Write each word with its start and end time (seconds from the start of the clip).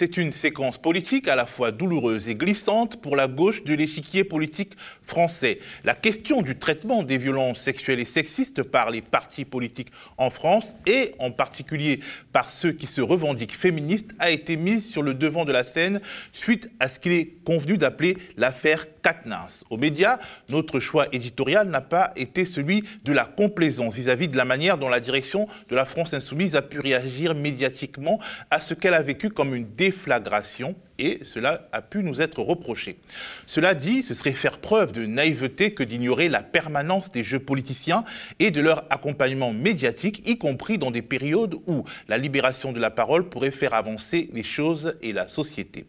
C'est 0.00 0.16
une 0.16 0.30
séquence 0.30 0.78
politique 0.78 1.26
à 1.26 1.34
la 1.34 1.44
fois 1.44 1.72
douloureuse 1.72 2.28
et 2.28 2.36
glissante 2.36 3.00
pour 3.00 3.16
la 3.16 3.26
gauche 3.26 3.64
de 3.64 3.74
l'échiquier 3.74 4.22
politique 4.22 4.74
français. 5.02 5.58
La 5.82 5.96
question 5.96 6.40
du 6.40 6.56
traitement 6.56 7.02
des 7.02 7.18
violences 7.18 7.58
sexuelles 7.58 7.98
et 7.98 8.04
sexistes 8.04 8.62
par 8.62 8.92
les 8.92 9.02
partis 9.02 9.44
politiques 9.44 9.90
en 10.16 10.30
France 10.30 10.76
et 10.86 11.16
en 11.18 11.32
particulier 11.32 11.98
par 12.32 12.48
ceux 12.48 12.70
qui 12.70 12.86
se 12.86 13.00
revendiquent 13.00 13.56
féministes 13.56 14.12
a 14.20 14.30
été 14.30 14.56
mise 14.56 14.88
sur 14.88 15.02
le 15.02 15.14
devant 15.14 15.44
de 15.44 15.50
la 15.50 15.64
scène 15.64 16.00
suite 16.32 16.70
à 16.78 16.88
ce 16.88 17.00
qu'il 17.00 17.10
est 17.10 17.42
convenu 17.44 17.76
d'appeler 17.76 18.16
l'affaire 18.36 18.86
Katnins. 19.02 19.48
Aux 19.68 19.78
médias, 19.78 20.20
notre 20.48 20.78
choix 20.78 21.08
éditorial 21.10 21.70
n'a 21.70 21.80
pas 21.80 22.12
été 22.14 22.44
celui 22.44 22.84
de 23.04 23.12
la 23.12 23.24
complaisance 23.24 23.94
vis-à-vis 23.94 24.26
-vis 24.26 24.30
de 24.30 24.36
la 24.36 24.44
manière 24.44 24.78
dont 24.78 24.88
la 24.88 25.00
direction 25.00 25.48
de 25.68 25.74
la 25.74 25.86
France 25.86 26.14
insoumise 26.14 26.54
a 26.54 26.62
pu 26.62 26.78
réagir 26.78 27.34
médiatiquement 27.34 28.20
à 28.52 28.60
ce 28.60 28.74
qu'elle 28.74 28.94
a 28.94 29.02
vécu 29.02 29.30
comme 29.30 29.56
une 29.56 29.66
déflagration 29.88 30.76
et 30.98 31.20
cela 31.24 31.68
a 31.72 31.82
pu 31.82 32.02
nous 32.02 32.20
être 32.20 32.40
reproché. 32.40 32.98
Cela 33.46 33.74
dit, 33.74 34.04
ce 34.06 34.14
serait 34.14 34.32
faire 34.32 34.58
preuve 34.58 34.92
de 34.92 35.06
naïveté 35.06 35.72
que 35.72 35.82
d'ignorer 35.82 36.28
la 36.28 36.42
permanence 36.42 37.10
des 37.10 37.24
jeux 37.24 37.38
politiciens 37.38 38.04
et 38.38 38.50
de 38.50 38.60
leur 38.60 38.84
accompagnement 38.90 39.52
médiatique, 39.52 40.28
y 40.28 40.38
compris 40.38 40.78
dans 40.78 40.90
des 40.90 41.02
périodes 41.02 41.54
où 41.66 41.84
la 42.08 42.18
libération 42.18 42.72
de 42.72 42.80
la 42.80 42.90
parole 42.90 43.28
pourrait 43.28 43.50
faire 43.50 43.74
avancer 43.74 44.28
les 44.32 44.42
choses 44.42 44.96
et 45.02 45.12
la 45.12 45.28
société. 45.28 45.86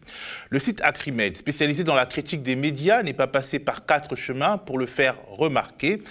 Le 0.50 0.58
site 0.58 0.80
Acrimed, 0.82 1.36
spécialisé 1.36 1.84
dans 1.84 1.94
la 1.94 2.06
critique 2.06 2.42
des 2.42 2.56
médias, 2.56 3.02
n'est 3.02 3.12
pas 3.12 3.26
passé 3.26 3.58
par 3.58 3.84
quatre 3.86 4.16
chemins 4.16 4.58
pour 4.58 4.78
le 4.78 4.86
faire 4.86 5.16
remarquer. 5.28 6.02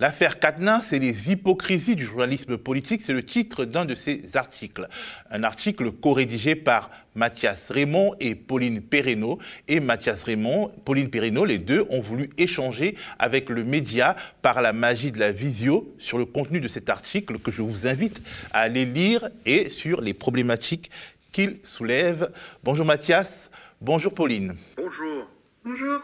L'affaire 0.00 0.38
Katnin, 0.38 0.80
c'est 0.80 0.98
les 0.98 1.30
hypocrisies 1.30 1.96
du 1.96 2.04
journalisme 2.04 2.56
politique, 2.56 3.02
c'est 3.02 3.12
le 3.12 3.24
titre 3.24 3.64
d'un 3.64 3.84
de 3.84 3.94
ses 3.94 4.36
articles. 4.36 4.88
Un 5.30 5.42
article 5.42 5.90
co-rédigé 5.92 6.54
par 6.54 6.90
Mathias 7.14 7.70
Raymond 7.70 8.14
et 8.20 8.34
Pauline 8.48 8.80
Perreno. 8.80 9.38
Et 9.68 9.78
Mathias 9.78 10.24
Raymond, 10.24 10.72
Pauline 10.84 11.10
Perreno, 11.10 11.44
les 11.44 11.58
deux 11.58 11.86
ont 11.90 12.00
voulu 12.00 12.30
échanger 12.36 12.96
avec 13.20 13.48
le 13.50 13.62
média 13.62 14.16
par 14.42 14.60
la 14.60 14.72
magie 14.72 15.12
de 15.12 15.20
la 15.20 15.30
visio 15.30 15.94
sur 15.98 16.18
le 16.18 16.24
contenu 16.24 16.60
de 16.60 16.66
cet 16.66 16.90
article 16.90 17.38
que 17.38 17.52
je 17.52 17.62
vous 17.62 17.86
invite 17.86 18.20
à 18.52 18.62
aller 18.62 18.84
lire 18.84 19.28
et 19.46 19.70
sur 19.70 20.00
les 20.00 20.14
problématiques 20.14 20.90
qu'il 21.30 21.58
soulève. 21.62 22.32
Bonjour 22.64 22.86
Mathias, 22.86 23.50
bonjour 23.80 24.12
Pauline. 24.12 24.56
Bonjour. 24.76 25.26
Bonjour. 25.64 26.00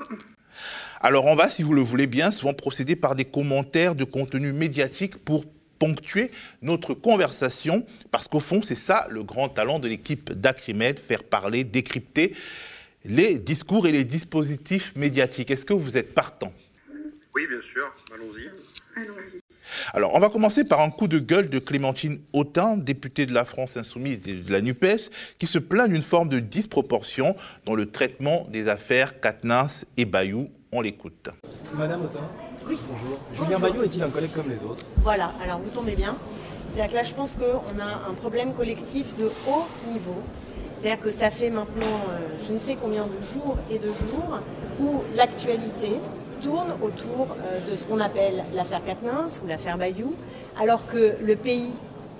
Alors 1.00 1.26
on 1.26 1.34
va, 1.34 1.48
si 1.48 1.62
vous 1.62 1.72
le 1.72 1.80
voulez 1.82 2.06
bien, 2.06 2.30
souvent 2.30 2.54
procéder 2.54 2.96
par 2.96 3.14
des 3.14 3.24
commentaires 3.24 3.94
de 3.94 4.04
contenu 4.04 4.52
médiatique 4.52 5.16
pour 5.16 5.44
ponctuer 5.84 6.30
notre 6.62 6.94
conversation, 6.94 7.84
parce 8.10 8.26
qu'au 8.26 8.40
fond, 8.40 8.62
c'est 8.62 8.74
ça 8.74 9.06
le 9.10 9.22
grand 9.22 9.50
talent 9.50 9.78
de 9.78 9.86
l'équipe 9.86 10.32
d'Acrimed, 10.32 10.98
faire 10.98 11.22
parler, 11.24 11.62
décrypter 11.62 12.34
les 13.04 13.38
discours 13.38 13.86
et 13.86 13.92
les 13.92 14.04
dispositifs 14.04 14.94
médiatiques. 14.96 15.50
Est-ce 15.50 15.66
que 15.66 15.74
vous 15.74 15.98
êtes 15.98 16.14
partant? 16.14 16.54
Oui, 17.34 17.46
bien 17.46 17.60
sûr, 17.60 17.94
allons-y. 18.14 18.48
Allons-y. 18.96 19.40
Alors, 19.92 20.14
on 20.14 20.20
va 20.20 20.28
commencer 20.28 20.64
par 20.64 20.80
un 20.80 20.90
coup 20.90 21.08
de 21.08 21.18
gueule 21.18 21.48
de 21.48 21.58
Clémentine 21.58 22.20
Autain, 22.32 22.76
députée 22.76 23.26
de 23.26 23.32
la 23.32 23.44
France 23.44 23.76
insoumise 23.76 24.28
et 24.28 24.34
de 24.34 24.52
la 24.52 24.60
NUPES, 24.60 25.10
qui 25.38 25.46
se 25.46 25.58
plaint 25.58 25.88
d'une 25.88 26.02
forme 26.02 26.28
de 26.28 26.38
disproportion 26.38 27.34
dans 27.64 27.74
le 27.74 27.90
traitement 27.90 28.46
des 28.50 28.68
affaires 28.68 29.20
Katnins 29.20 29.68
et 29.96 30.04
Bayou. 30.04 30.48
On 30.72 30.80
l'écoute. 30.80 31.28
Madame 31.76 32.02
Autain, 32.02 32.28
oui. 32.68 32.76
bonjour. 32.88 33.18
Julien 33.36 33.58
Bayou 33.58 33.82
est-il 33.82 34.02
un 34.02 34.10
collègue 34.10 34.32
comme 34.32 34.48
les 34.50 34.64
autres? 34.64 34.84
Voilà, 34.98 35.32
alors 35.42 35.60
vous 35.60 35.70
tombez 35.70 35.94
bien. 35.94 36.16
C'est-à-dire 36.72 36.90
que 36.90 36.96
là, 36.96 37.04
je 37.04 37.14
pense 37.14 37.36
qu'on 37.36 37.78
a 37.80 38.10
un 38.10 38.14
problème 38.14 38.52
collectif 38.54 39.16
de 39.16 39.26
haut 39.26 39.66
niveau. 39.92 40.20
C'est-à-dire 40.80 41.02
que 41.02 41.12
ça 41.12 41.30
fait 41.30 41.48
maintenant 41.50 42.00
euh, 42.10 42.18
je 42.46 42.52
ne 42.52 42.58
sais 42.58 42.76
combien 42.80 43.06
de 43.06 43.24
jours 43.24 43.56
et 43.70 43.78
de 43.78 43.86
jours 43.86 44.40
où 44.80 45.02
l'actualité 45.14 45.92
tourne 46.44 46.72
autour 46.82 47.28
euh, 47.30 47.70
de 47.70 47.76
ce 47.76 47.84
qu'on 47.84 48.00
appelle 48.00 48.44
l'affaire 48.54 48.84
Katnins 48.84 49.26
ou 49.42 49.48
l'affaire 49.48 49.78
Bayou, 49.78 50.14
alors 50.60 50.86
que 50.86 51.14
le 51.22 51.36
pays 51.36 51.72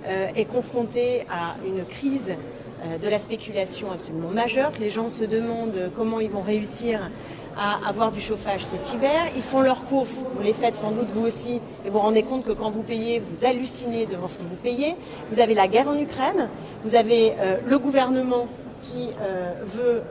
euh, 0.07 0.27
est 0.35 0.45
confronté 0.45 1.21
à 1.29 1.55
une 1.65 1.85
crise 1.85 2.31
euh, 2.31 2.97
de 2.97 3.07
la 3.07 3.19
spéculation 3.19 3.91
absolument 3.91 4.29
majeure, 4.29 4.73
que 4.73 4.79
les 4.79 4.89
gens 4.89 5.09
se 5.09 5.23
demandent 5.23 5.91
comment 5.95 6.19
ils 6.19 6.29
vont 6.29 6.41
réussir 6.41 6.99
à 7.57 7.87
avoir 7.87 8.11
du 8.11 8.19
chauffage 8.19 8.65
cet 8.65 8.93
hiver. 8.93 9.27
Ils 9.35 9.43
font 9.43 9.61
leurs 9.61 9.85
courses, 9.85 10.25
vous 10.35 10.43
les 10.43 10.53
faites 10.53 10.75
sans 10.75 10.91
doute 10.91 11.07
vous 11.13 11.25
aussi, 11.25 11.61
et 11.85 11.89
vous 11.89 11.93
vous 11.93 11.99
rendez 11.99 12.23
compte 12.23 12.43
que 12.43 12.51
quand 12.51 12.71
vous 12.71 12.83
payez, 12.83 13.21
vous 13.21 13.45
hallucinez 13.45 14.07
devant 14.07 14.27
ce 14.27 14.39
que 14.39 14.43
vous 14.43 14.57
payez. 14.61 14.95
Vous 15.29 15.39
avez 15.39 15.53
la 15.53 15.67
guerre 15.67 15.87
en 15.87 15.97
Ukraine, 15.97 16.49
vous 16.83 16.95
avez 16.95 17.31
le 17.65 17.79
gouvernement 17.79 18.47
qui 18.81 19.07
veut 19.73 20.03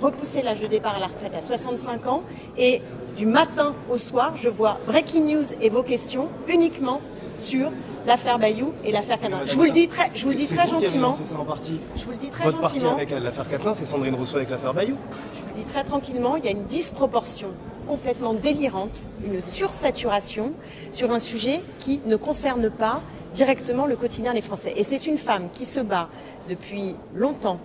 repousser 0.00 0.42
l'âge 0.42 0.60
de 0.60 0.68
départ 0.68 0.94
à 0.94 1.00
la 1.00 1.08
retraite 1.08 1.32
à 1.36 1.40
65 1.40 2.06
ans, 2.06 2.22
et 2.56 2.80
du 3.16 3.26
matin 3.26 3.74
au 3.90 3.98
soir, 3.98 4.32
je 4.36 4.48
vois 4.48 4.78
breaking 4.86 5.24
news 5.26 5.44
et 5.60 5.68
vos 5.68 5.82
questions 5.82 6.28
uniquement 6.48 7.00
sur 7.38 7.70
l'affaire 8.06 8.38
Bayou 8.38 8.72
et 8.84 8.92
l'affaire 8.92 9.18
Canin. 9.18 9.38
Je 9.44 9.54
vous 9.54 9.64
le 9.64 9.70
dis 9.70 9.88
très, 9.88 10.10
je 10.14 10.24
vous 10.24 10.30
le 10.30 10.36
dis 10.36 10.46
C'est 10.46 10.56
très 10.56 10.68
gentiment. 10.68 11.08
lancé 11.10 11.24
ça 11.24 11.38
en 11.38 11.44
partie. 11.44 11.78
Je 11.96 12.04
vous 12.04 12.10
le 12.12 12.16
dis 12.16 12.28
très 12.28 12.44
Votre 12.44 12.60
parti 12.60 12.78
gentiment. 12.78 12.96
avec 12.96 13.10
l'affaire 13.10 13.48
Catlin, 13.48 13.74
c'est 13.74 13.84
Sandrine 13.84 14.14
Rousseau 14.14 14.36
avec 14.36 14.50
l'affaire 14.50 14.74
Bayou. 14.74 14.96
Je 15.34 15.40
vous 15.40 15.46
le 15.56 15.62
dis 15.64 15.68
très 15.70 15.84
tranquillement, 15.84 16.36
il 16.36 16.44
y 16.44 16.48
a 16.48 16.52
une 16.52 16.64
disproportion 16.64 17.48
complètement 17.88 18.34
délirante, 18.34 19.08
une 19.26 19.40
sursaturation 19.40 20.52
sur 20.92 21.12
un 21.12 21.18
sujet 21.18 21.60
qui 21.78 22.00
ne 22.06 22.16
concerne 22.16 22.70
pas 22.70 23.02
directement 23.34 23.86
le 23.86 23.96
quotidien 23.96 24.32
des 24.32 24.40
Français. 24.42 24.72
Et 24.76 24.84
c'est 24.84 25.06
une 25.06 25.18
femme 25.18 25.48
qui 25.52 25.64
se 25.64 25.80
bat 25.80 26.08
depuis 26.48 26.94
longtemps 27.14 27.58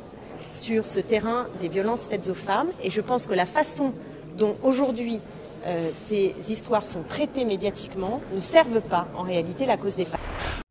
sur 0.51 0.85
ce 0.85 0.99
terrain 0.99 1.45
des 1.61 1.67
violences 1.67 2.07
faites 2.09 2.27
aux 2.29 2.33
femmes. 2.33 2.67
Et 2.83 2.89
je 2.89 3.01
pense 3.01 3.27
que 3.27 3.33
la 3.33 3.45
façon 3.45 3.93
dont 4.37 4.55
aujourd'hui 4.63 5.19
euh, 5.65 5.89
ces 5.93 6.33
histoires 6.49 6.85
sont 6.85 7.03
traitées 7.03 7.45
médiatiquement 7.45 8.21
ne 8.33 8.41
servent 8.41 8.81
pas 8.81 9.07
en 9.15 9.23
réalité 9.23 9.65
la 9.65 9.77
cause 9.77 9.95
des 9.95 10.05
femmes. 10.05 10.19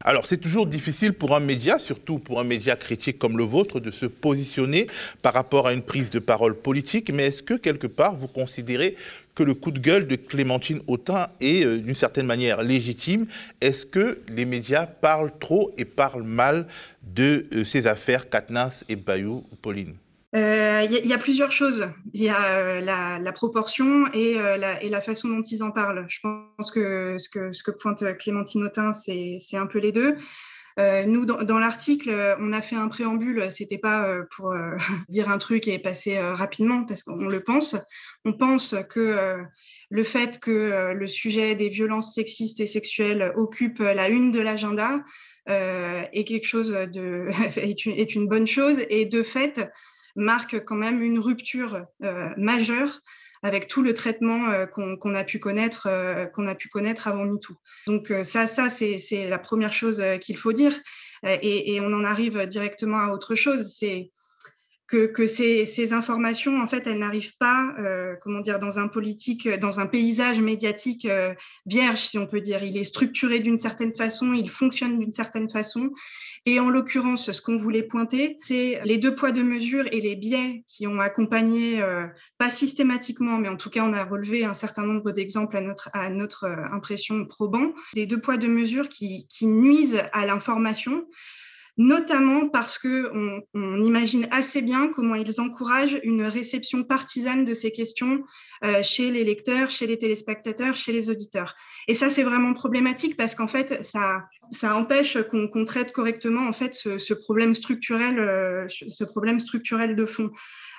Alors, 0.04 0.26
c'est 0.26 0.38
toujours 0.38 0.66
difficile 0.66 1.12
pour 1.12 1.34
un 1.34 1.40
média, 1.40 1.78
surtout 1.78 2.18
pour 2.18 2.38
un 2.40 2.44
média 2.44 2.76
critique 2.76 3.18
comme 3.18 3.36
le 3.36 3.44
vôtre, 3.44 3.80
de 3.80 3.90
se 3.90 4.06
positionner 4.06 4.86
par 5.22 5.34
rapport 5.34 5.66
à 5.66 5.72
une 5.72 5.82
prise 5.82 6.10
de 6.10 6.18
parole 6.20 6.54
politique. 6.54 7.10
Mais 7.12 7.26
est-ce 7.26 7.42
que, 7.42 7.54
quelque 7.54 7.88
part, 7.88 8.16
vous 8.16 8.28
considérez 8.28 8.94
que 9.34 9.42
le 9.42 9.54
coup 9.54 9.70
de 9.70 9.80
gueule 9.80 10.06
de 10.06 10.16
Clémentine 10.16 10.80
Autain 10.86 11.28
est, 11.40 11.64
euh, 11.64 11.78
d'une 11.78 11.94
certaine 11.94 12.26
manière, 12.26 12.62
légitime? 12.62 13.26
Est-ce 13.60 13.84
que 13.84 14.20
les 14.28 14.44
médias 14.44 14.86
parlent 14.86 15.32
trop 15.38 15.74
et 15.76 15.84
parlent 15.84 16.22
mal 16.22 16.66
de 17.02 17.46
euh, 17.52 17.64
ces 17.64 17.86
affaires 17.86 18.30
Katnas 18.30 18.84
et 18.88 18.96
Bayou, 18.96 19.44
Pauline? 19.60 19.94
Euh, 20.36 20.86
Il 20.90 21.06
y, 21.06 21.12
a- 21.12 21.18
plusieurs 21.18 21.52
choses. 21.52 21.88
Il 22.12 22.22
y 22.22 22.28
a 22.28 22.58
euh, 22.58 22.80
la, 22.80 23.32
proportion 23.32 24.12
et, 24.12 24.38
euh, 24.38 24.56
la, 24.58 24.82
et 24.82 24.88
la 24.88 25.00
façon 25.00 25.28
dont 25.28 25.42
ils 25.42 25.62
en 25.62 25.70
parlent. 25.70 26.04
Je 26.08 26.18
pense 26.22 26.70
que 26.70 27.16
ce 27.18 27.28
que, 27.28 27.70
pointe 27.70 28.04
Clémentine 28.18 28.64
Autain, 28.64 28.92
c'est 28.92 29.56
un 29.56 29.66
peu 29.66 29.78
les 29.78 29.92
deux. 29.92 30.16
Nous, 31.06 31.24
dans, 31.24 31.58
l'article, 31.58 32.36
on 32.38 32.52
a 32.52 32.62
fait 32.62 32.76
un 32.76 32.86
préambule. 32.86 33.50
C'était 33.50 33.78
pas 33.78 34.16
pour 34.36 34.54
dire 35.08 35.28
un 35.28 35.38
truc 35.38 35.66
et 35.66 35.80
passer 35.80 36.20
rapidement, 36.20 36.84
parce 36.84 37.02
qu'on 37.02 37.26
le 37.26 37.40
pense. 37.40 37.74
On 38.24 38.32
pense 38.32 38.76
que 38.88 39.38
le 39.90 40.04
fait 40.04 40.38
que 40.38 40.92
le 40.92 41.06
sujet 41.08 41.56
des 41.56 41.68
violences 41.68 42.14
sexistes 42.14 42.60
et 42.60 42.66
sexuelles 42.66 43.32
occupe 43.34 43.80
la 43.80 44.08
une 44.08 44.30
de 44.30 44.38
l'agenda 44.38 45.02
est 45.48 46.24
quelque 46.24 46.46
chose 46.46 46.70
de 46.70 47.26
une, 47.86 47.92
est 47.98 48.14
une 48.14 48.28
bonne 48.28 48.46
chose 48.46 48.78
et 48.88 49.04
de 49.04 49.24
fait 49.24 49.68
marque 50.16 50.64
quand 50.64 50.76
même 50.76 51.02
une 51.02 51.18
rupture 51.18 51.86
euh, 52.02 52.28
majeure 52.36 53.00
avec 53.42 53.68
tout 53.68 53.82
le 53.82 53.94
traitement 53.94 54.50
euh, 54.50 54.66
qu'on 54.66 55.14
a 55.14 55.24
pu 55.24 55.38
connaître 55.38 55.86
euh, 55.86 56.26
qu'on 56.26 56.46
a 56.46 56.54
pu 56.54 56.68
connaître 56.68 57.06
avant 57.06 57.24
MeToo. 57.24 57.54
Donc 57.86 58.12
ça 58.24 58.46
ça 58.46 58.68
c'est 58.68 59.28
la 59.28 59.38
première 59.38 59.72
chose 59.72 60.02
qu'il 60.20 60.36
faut 60.36 60.52
dire 60.52 60.78
et, 61.24 61.80
on 61.80 61.92
en 61.92 62.04
arrive 62.04 62.46
directement 62.46 62.98
à 62.98 63.12
autre 63.12 63.34
chose 63.34 63.76
que, 64.88 65.06
que 65.06 65.26
ces, 65.26 65.66
ces 65.66 65.92
informations, 65.92 66.60
en 66.60 66.66
fait, 66.66 66.86
elles 66.86 66.98
n'arrivent 66.98 67.36
pas, 67.38 67.74
euh, 67.78 68.16
comment 68.22 68.40
dire, 68.40 68.58
dans 68.58 68.78
un 68.78 68.88
politique, 68.88 69.46
dans 69.46 69.80
un 69.80 69.86
paysage 69.86 70.40
médiatique 70.40 71.04
euh, 71.04 71.34
vierge, 71.66 72.00
si 72.00 72.16
on 72.16 72.26
peut 72.26 72.40
dire. 72.40 72.62
Il 72.62 72.76
est 72.78 72.84
structuré 72.84 73.38
d'une 73.40 73.58
certaine 73.58 73.94
façon, 73.94 74.32
il 74.32 74.48
fonctionne 74.48 74.98
d'une 74.98 75.12
certaine 75.12 75.50
façon. 75.50 75.90
Et 76.46 76.58
en 76.58 76.70
l'occurrence, 76.70 77.30
ce 77.30 77.42
qu'on 77.42 77.58
voulait 77.58 77.82
pointer, 77.82 78.38
c'est 78.40 78.80
les 78.84 78.96
deux 78.96 79.14
poids, 79.14 79.30
deux 79.30 79.44
mesures 79.44 79.86
et 79.92 80.00
les 80.00 80.16
biais 80.16 80.64
qui 80.66 80.86
ont 80.86 81.00
accompagné, 81.00 81.82
euh, 81.82 82.06
pas 82.38 82.48
systématiquement, 82.48 83.36
mais 83.36 83.50
en 83.50 83.56
tout 83.56 83.68
cas, 83.68 83.84
on 83.84 83.92
a 83.92 84.04
relevé 84.04 84.46
un 84.46 84.54
certain 84.54 84.84
nombre 84.84 85.12
d'exemples 85.12 85.58
à 85.58 85.60
notre, 85.60 85.90
à 85.92 86.08
notre 86.08 86.44
euh, 86.44 86.64
impression 86.72 87.26
probant, 87.26 87.74
des 87.94 88.06
deux 88.06 88.20
poids, 88.20 88.38
deux 88.38 88.48
mesures 88.48 88.88
qui, 88.88 89.26
qui 89.28 89.46
nuisent 89.46 90.02
à 90.12 90.24
l'information 90.24 91.04
notamment 91.78 92.48
parce 92.48 92.76
que 92.76 93.10
on, 93.54 93.82
imagine 93.82 94.26
assez 94.32 94.60
bien 94.60 94.88
comment 94.88 95.14
ils 95.14 95.40
encouragent 95.40 95.98
une 96.02 96.24
réception 96.24 96.82
partisane 96.82 97.44
de 97.44 97.54
ces 97.54 97.70
questions 97.70 98.24
euh, 98.64 98.82
chez 98.82 99.10
les 99.10 99.24
lecteurs, 99.24 99.70
chez 99.70 99.86
les 99.86 99.96
téléspectateurs, 99.96 100.74
chez 100.74 100.92
les 100.92 101.08
auditeurs. 101.08 101.54
Et 101.86 101.94
ça, 101.94 102.10
c'est 102.10 102.24
vraiment 102.24 102.52
problématique 102.52 103.16
parce 103.16 103.36
qu'en 103.36 103.46
fait, 103.46 103.84
ça, 103.84 104.24
ça 104.50 104.74
empêche 104.74 105.16
qu'on 105.30 105.64
traite 105.64 105.92
correctement 105.92 106.48
en 106.48 106.52
fait 106.52 106.74
ce, 106.74 107.14
problème 107.14 107.54
structurel, 107.54 108.18
euh, 108.18 108.66
ce 108.68 109.04
problème 109.04 109.38
structurel 109.38 109.94
de 109.94 110.04
fond. 110.04 110.30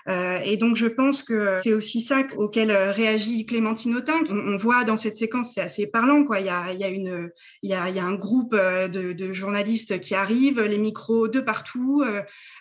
Euh, 0.10 0.40
et 0.44 0.58
donc, 0.58 0.76
je 0.76 0.88
pense 0.88 1.22
que 1.22 1.58
c'est 1.62 1.74
aussi 1.74 2.02
ça 2.02 2.24
auquel 2.38 2.72
euh, 2.72 2.92
réagit 2.92 3.46
Clémentine 3.46 3.96
Autain. 3.96 4.20
On, 4.30 4.58
voit 4.58 4.84
dans 4.84 4.98
cette 4.98 5.18
séquence, 5.18 5.54
c'est 5.54 5.62
assez 5.62 5.86
parlant. 5.86 6.24
Quoi. 6.24 6.40
Il, 6.40 6.48
y 6.48 6.50
a, 6.50 6.90
une, 6.90 7.30
il, 7.62 7.70
y 7.70 7.74
a, 7.74 7.84
un 7.84 8.16
groupe 8.16 8.56
euh, 8.56 8.88
de, 8.88 9.34
journalistes 9.34 10.00
qui 10.00 10.16
arrivent, 10.16 10.62
les 10.62 10.80
micros 10.80 11.28
de 11.28 11.40
partout, 11.40 12.04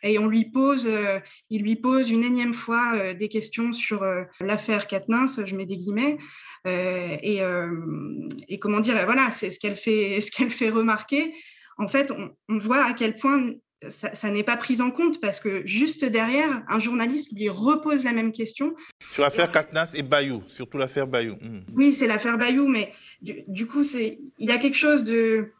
et 0.02 0.18
on 0.18 0.26
lui 0.26 0.50
pose, 0.50 0.88
il 1.48 1.62
lui 1.62 1.76
pose 1.76 2.10
une 2.10 2.22
énième 2.22 2.52
fois 2.52 3.14
des 3.14 3.28
questions 3.28 3.72
sur 3.72 4.04
l'affaire 4.40 4.86
Katnins, 4.86 5.26
je 5.44 5.54
mets 5.54 5.66
des 5.66 5.76
guillemets. 5.76 6.18
et, 6.66 7.40
comment 8.60 8.80
dire, 8.80 8.96
voilà, 9.06 9.30
c'est 9.30 9.50
ce 9.50 9.58
qu'elle 9.58 9.76
fait, 9.76 10.20
ce 10.20 10.30
qu'elle 10.30 10.50
fait 10.50 10.70
remarquer. 10.70 11.32
En 11.78 11.88
fait, 11.88 12.12
on 12.48 12.58
voit 12.58 12.84
à 12.84 12.92
quel 12.92 13.16
point 13.16 13.52
ça, 13.88 14.30
n'est 14.30 14.42
pas 14.42 14.56
pris 14.56 14.80
en 14.80 14.90
compte 14.90 15.20
parce 15.20 15.40
que 15.40 15.64
juste 15.66 16.04
derrière, 16.04 16.62
un 16.68 16.80
journaliste 16.80 17.32
lui 17.32 17.48
repose 17.48 18.04
la 18.04 18.12
même 18.12 18.32
question. 18.32 18.74
Sur 19.12 19.22
l'affaire 19.22 19.50
Katnas 19.50 19.92
et 19.94 20.02
Bayou, 20.02 20.42
surtout 20.48 20.78
l'affaire 20.78 21.06
Bayou. 21.06 21.34
Hmm. 21.34 21.60
Oui, 21.74 21.92
c'est 21.92 22.06
l'affaire 22.06 22.38
Bayou, 22.38 22.66
mais 22.66 22.92
du, 23.22 23.66
coup, 23.66 23.82
il 23.92 24.48
y 24.48 24.50
a 24.50 24.58
quelque 24.58 24.76
chose 24.76 25.04
de 25.04 25.52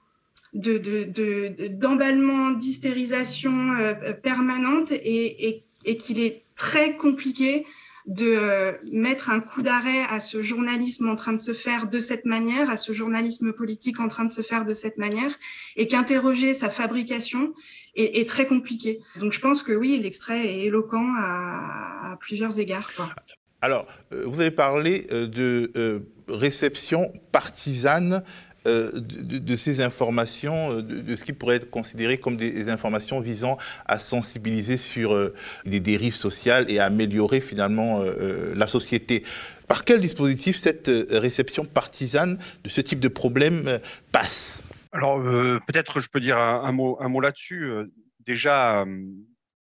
d'emballement, 0.54 2.50
d'hystérisation 2.52 3.72
euh, 3.78 4.14
permanente 4.14 4.92
et 4.92 5.62
qu'il 5.84 6.20
est 6.20 6.42
très 6.54 6.96
compliqué 6.96 7.66
de 8.08 8.26
euh, 8.26 8.72
mettre 8.90 9.28
un 9.28 9.40
coup 9.40 9.60
d'arrêt 9.60 10.02
à 10.08 10.19
ce 10.19 10.40
journalisme 10.40 11.08
en 11.08 11.14
train 11.14 11.34
de 11.34 11.38
se 11.38 11.52
faire 11.52 11.88
de 11.88 11.99
cette 11.99 12.25
manière, 12.25 12.70
à 12.70 12.78
ce 12.78 12.93
journalisme 12.93 13.52
politique 13.52 14.00
en 14.00 14.08
train 14.08 14.25
de 14.25 14.31
se 14.31 14.40
faire 14.40 14.64
de 14.64 14.72
cette 14.72 14.96
manière, 14.96 15.31
et 15.76 15.87
qu'interroger 15.87 16.55
sa 16.55 16.70
fabrication 16.70 17.52
est, 17.94 18.26
très 18.26 18.46
compliqué. 18.46 19.00
Donc 19.20 19.32
je 19.32 19.40
pense 19.40 19.62
que 19.62 19.72
oui, 19.72 19.99
l'extrait 19.99 20.46
est 20.46 20.64
éloquent 20.64 21.12
à, 21.19 22.16
plusieurs 22.20 22.58
égards. 22.58 22.90
Alors, 23.60 23.87
euh, 24.12 24.25
vous 24.26 24.40
avez 24.40 24.52
parlé 24.52 25.06
euh, 25.11 25.26
de 25.26 26.02
réception 26.28 27.12
partisane 27.32 28.22
euh, 28.68 28.90
de, 28.94 29.56
ces 29.56 29.80
informations, 29.80 30.72
euh, 30.72 30.82
de, 30.82 31.16
ce 31.16 31.24
qui 31.24 31.32
pourrait 31.32 31.56
être 31.56 31.70
considéré 31.70 32.18
comme 32.18 32.36
des, 32.36 32.68
informations 32.68 33.20
visant 33.20 33.56
à 33.86 33.98
sensibiliser 33.98 34.76
sur 34.76 35.14
euh, 35.14 35.34
des 35.64 35.80
dérives 35.80 36.14
sociales 36.14 36.70
et 36.70 36.78
à 36.78 36.84
améliorer 36.84 37.40
finalement 37.40 38.02
la 38.54 38.66
société. 38.66 39.22
Par 39.66 39.84
quel 39.84 40.00
dispositif 40.00 40.58
cette 40.58 40.90
réception 41.10 41.64
partisane 41.64 42.38
de 42.64 42.68
ce 42.68 42.80
type 42.80 43.00
de 43.00 43.08
problème 43.08 43.78
passe? 44.12 44.62
Alors 44.92 45.22
peut-être 45.66 46.00
je 46.00 46.08
peux 46.08 46.20
dire 46.20 46.38
un, 46.38 46.72
mot, 46.72 46.98
un 47.00 47.08
mot 47.08 47.20
là-dessus. 47.20 47.70
Déjà, 48.26 48.84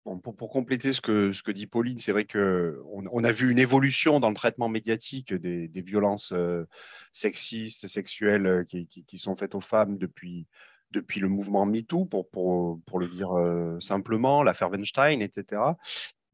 pour, 0.04 0.50
compléter 0.50 0.92
ce 0.92 1.00
que, 1.00 1.32
ce 1.32 1.42
que 1.42 1.52
dit 1.52 1.66
Pauline, 1.66 1.98
c'est 1.98 2.12
vrai 2.12 2.24
qu'on 2.24 3.04
on 3.10 3.24
a 3.24 3.32
vu 3.32 3.50
une 3.50 3.58
évolution 3.58 4.20
dans 4.20 4.28
le 4.28 4.34
traitement 4.34 4.68
médiatique 4.68 5.32
des, 5.32 5.68
violences 5.80 6.32
euh, 6.32 6.66
sexistes, 7.12 7.86
sexuelles 7.86 8.46
euh, 8.46 8.64
qui, 8.64 9.18
sont 9.18 9.36
faites 9.36 9.54
aux 9.54 9.60
femmes 9.60 9.98
depuis, 9.98 10.46
le 10.92 11.28
mouvement 11.28 11.66
MeToo, 11.66 12.04
pour 12.06 12.98
le 12.98 13.08
dire 13.08 13.32
euh, 13.32 13.78
simplement, 13.80 14.42
l'affaire 14.42 14.70
Weinstein, 14.70 15.22
etc. 15.22 15.62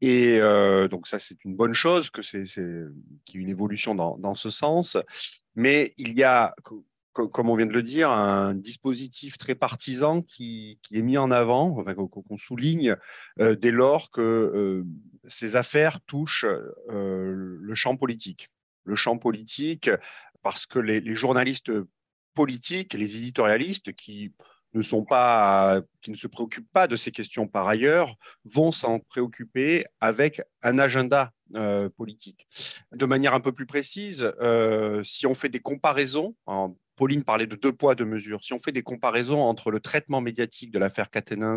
Et 0.01 0.39
donc 0.89 1.07
ça, 1.07 1.19
c'est 1.19 1.43
une 1.43 1.55
bonne 1.55 1.73
chose 1.73 2.09
que 2.09 2.21
c'est 2.21 2.45
qu'il 2.45 2.61
y 3.33 3.37
ait 3.37 3.41
une 3.41 3.49
évolution 3.49 3.95
dans, 3.95 4.17
dans, 4.17 4.33
ce 4.33 4.49
sens. 4.49 4.97
Mais 5.55 5.93
il 5.97 6.17
y 6.17 6.23
a, 6.23 6.55
comme 7.13 7.49
on 7.49 7.55
vient 7.55 7.65
de 7.65 7.73
le 7.73 7.83
dire, 7.83 8.09
un 8.09 8.53
dispositif 8.53 9.37
très 9.37 9.55
partisan 9.55 10.21
qui, 10.21 10.79
est 10.91 11.01
mis 11.01 11.17
en 11.17 11.31
avant, 11.31 11.83
qu'on 12.07 12.37
souligne 12.37 12.95
euh, 13.39 13.55
dès 13.55 13.71
lors 13.71 14.11
que 14.11 14.21
euh, 14.21 14.85
ces 15.27 15.55
affaires 15.55 15.99
touchent 16.05 16.45
euh, 16.45 17.57
le 17.59 17.75
champ 17.75 17.95
politique. 17.95 18.49
Le 18.83 18.95
champ 18.95 19.17
politique, 19.17 19.89
parce 20.41 20.65
que 20.65 20.79
les, 20.79 21.15
journalistes 21.15 21.71
politiques, 22.33 22.93
les 22.93 23.17
éditorialistes 23.17 23.93
qui 23.93 24.33
ne 24.73 24.81
se 24.81 26.27
préoccupent 26.27 26.71
pas 26.71 26.87
de 26.87 26.95
ces 26.95 27.11
questions 27.11 27.47
par 27.47 27.67
ailleurs, 27.67 28.15
vont 28.45 28.71
s'en 28.71 28.99
préoccuper 28.99 29.85
avec 29.99 30.41
un 30.63 30.79
agenda 30.79 31.33
politique. 31.97 32.47
De 32.91 33.05
manière 33.05 33.33
un 33.33 33.41
peu 33.41 33.51
plus 33.51 33.65
précise, 33.65 34.31
si 35.03 35.27
on 35.27 35.35
fait 35.35 35.49
des 35.49 35.59
comparaisons 35.59 36.35
Pauline 36.99 37.23
parlait 37.23 37.47
de 37.47 37.55
deux 37.55 37.71
poids, 37.71 37.95
deux 37.95 38.03
mesures. 38.03 38.43
Si 38.43 38.51
on 38.51 38.59
fait 38.59 38.73
des 38.73 38.83
comparaisons 38.83 39.41
entre 39.41 39.71
le 39.71 39.79
traitement 39.79 40.19
médiatique 40.19 40.69
de 40.69 40.79
l'affaire 40.79 41.09
Catenins 41.09 41.55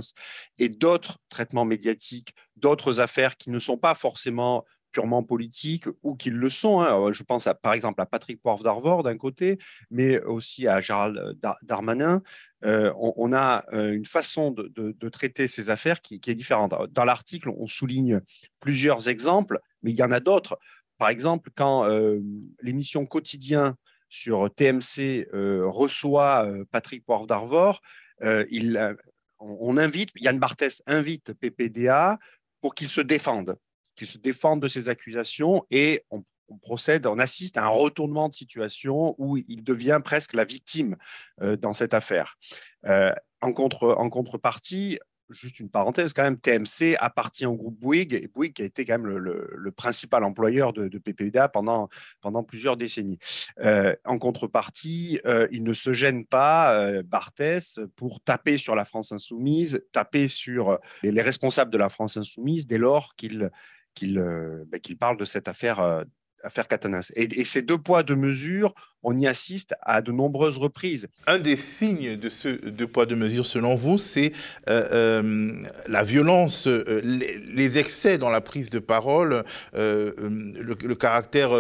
et 0.59 0.69
d'autres 0.69 1.19
traitements 1.29 1.65
médiatiques, 1.65 2.33
d'autres 2.55 3.01
affaires 3.01 3.37
qui 3.37 3.51
ne 3.51 3.59
sont 3.59 3.77
pas 3.77 3.97
forcément 3.97 4.65
purement 4.93 5.25
politiques 5.25 5.87
ou 6.05 6.15
qui 6.15 6.31
le 6.31 6.49
sont. 6.49 6.81
Hein. 6.81 7.13
Je 7.13 7.25
pense 7.25 7.49
à, 7.49 7.55
par 7.55 7.73
exemple 7.73 8.01
à 8.01 8.07
Patrick 8.07 8.41
Poivre 8.41 8.63
d'Arvor 8.63 9.03
d'un 9.03 9.17
côté, 9.17 9.59
mais 9.91 10.23
aussi 10.23 10.69
à 10.69 10.81
Gérald 10.81 11.37
Darmanin. 11.63 12.23
Euh, 12.65 12.93
on, 12.97 13.33
a 13.33 13.65
euh, 13.73 13.95
une 13.95 14.07
façon 14.07 14.53
de, 14.53 15.09
traiter 15.09 15.49
ces 15.49 15.71
affaires 15.71 16.03
qui, 16.03 16.21
est 16.25 16.35
différente. 16.37 16.73
Dans 16.93 17.05
l'article, 17.05 17.49
on 17.49 17.67
souligne 17.67 18.21
plusieurs 18.61 19.09
exemples, 19.09 19.59
mais 19.83 19.91
il 19.91 19.99
y 19.99 20.05
en 20.05 20.13
a 20.13 20.21
d'autres. 20.21 20.57
Par 20.99 21.09
exemple, 21.09 21.51
quand 21.57 21.85
euh, 21.87 22.21
l'émission 22.61 23.07
Quotidien 23.07 23.77
sur 24.13 24.55
TMC 24.55 25.27
reçoit 25.33 26.47
Patrick 26.71 27.03
Poivre 27.07 27.27
d'Arvor, 27.27 27.81
on, 28.21 29.77
invite, 29.79 30.11
Yann 30.17 30.39
Barthès 30.39 30.83
invite 30.87 31.33
PPDA 31.33 32.19
pour 32.61 32.75
qu'il 32.75 32.91
se 32.91 33.01
défende, 33.01 33.57
qu'il 33.97 34.07
se 34.07 34.19
défende 34.19 34.61
de 34.61 34.69
ces 34.69 34.91
accusations 34.91 35.65
et 35.71 36.05
on, 36.11 36.23
procède, 36.61 37.07
on 37.07 37.19
assiste 37.19 37.57
à 37.57 37.65
un 37.65 37.69
retournement 37.69 38.29
de 38.29 38.35
situation 38.35 39.15
où 39.17 39.39
il 39.39 39.65
devient 39.65 40.01
presque 40.05 40.35
la 40.35 40.45
victime 40.45 40.97
dans 41.41 41.73
cette 41.73 41.95
affaire. 41.95 42.37
en 42.85 43.53
contrepartie, 43.55 44.99
juste 45.33 45.61
une 45.61 45.69
parenthèse 45.69 46.13
quand 46.13 46.23
même, 46.23 46.39
TMC 46.39 46.97
appartient 46.99 47.47
au 47.47 47.55
groupe 47.55 47.79
Bouygues, 47.79 48.15
et 48.15 48.29
Bouygues 48.29 48.61
a 48.61 48.65
été 48.65 48.85
quand 48.85 48.99
même 48.99 49.07
le, 49.07 49.71
principal 49.73 50.23
employeur 50.23 50.73
de, 50.73 50.89
de, 50.89 50.99
PPDA 50.99 51.49
pendant, 51.49 51.89
pendant 52.21 52.43
plusieurs 52.43 52.77
décennies. 52.77 53.19
Euh, 53.61 53.95
en 54.05 54.19
contrepartie, 54.19 55.21
euh, 55.25 55.49
il 55.51 55.65
ne 55.65 55.73
se 55.73 55.93
gêne 55.93 56.27
pas, 56.27 56.75
euh, 56.75 57.03
Barthès, 57.03 57.81
pour 57.97 58.21
taper 58.21 58.59
sur 58.59 58.77
la 58.77 58.85
France 58.85 59.13
insoumise, 59.13 59.85
taper 59.93 60.29
sur 60.29 60.79
les, 61.03 61.23
responsables 61.23 61.71
de 61.71 61.79
la 61.79 61.89
France 61.89 62.17
insoumise 62.17 62.67
dès 62.67 62.79
lors 62.79 63.17
qu'il 63.17 63.51
qu'il 63.95 64.15
ben, 64.15 64.81
parle 64.99 65.19
de 65.19 65.27
cette 65.27 65.49
affaire 65.49 66.05
affaire 66.45 66.69
Catanas. 66.69 67.13
Et, 67.17 67.45
ces 67.45 67.63
deux 67.63 67.79
poids, 67.79 68.03
deux 68.03 68.17
mesures, 68.17 68.75
on 69.03 69.19
y 69.19 69.27
assiste 69.27 69.75
à 69.83 70.03
de 70.03 70.13
nombreuses 70.13 70.59
reprises. 70.59 71.09
Un 71.27 71.39
des 71.39 71.57
signes 71.57 72.17
de 72.17 72.29
ce 72.29 72.49
deux 72.49 72.87
poids, 72.87 73.07
deux 73.07 73.17
mesures, 73.17 73.47
selon 73.47 73.75
vous, 73.75 73.99
c'est 73.99 74.33
euh, 74.69 74.89
euh, 74.93 75.63
la 75.89 76.05
violence, 76.05 76.67
euh, 76.67 77.01
les, 77.03 77.79
excès 77.79 78.19
dans 78.19 78.31
la 78.31 78.41
prise 78.41 78.71
de 78.71 78.79
parole, 78.79 79.45
le, 79.75 80.95
caractère 80.95 81.51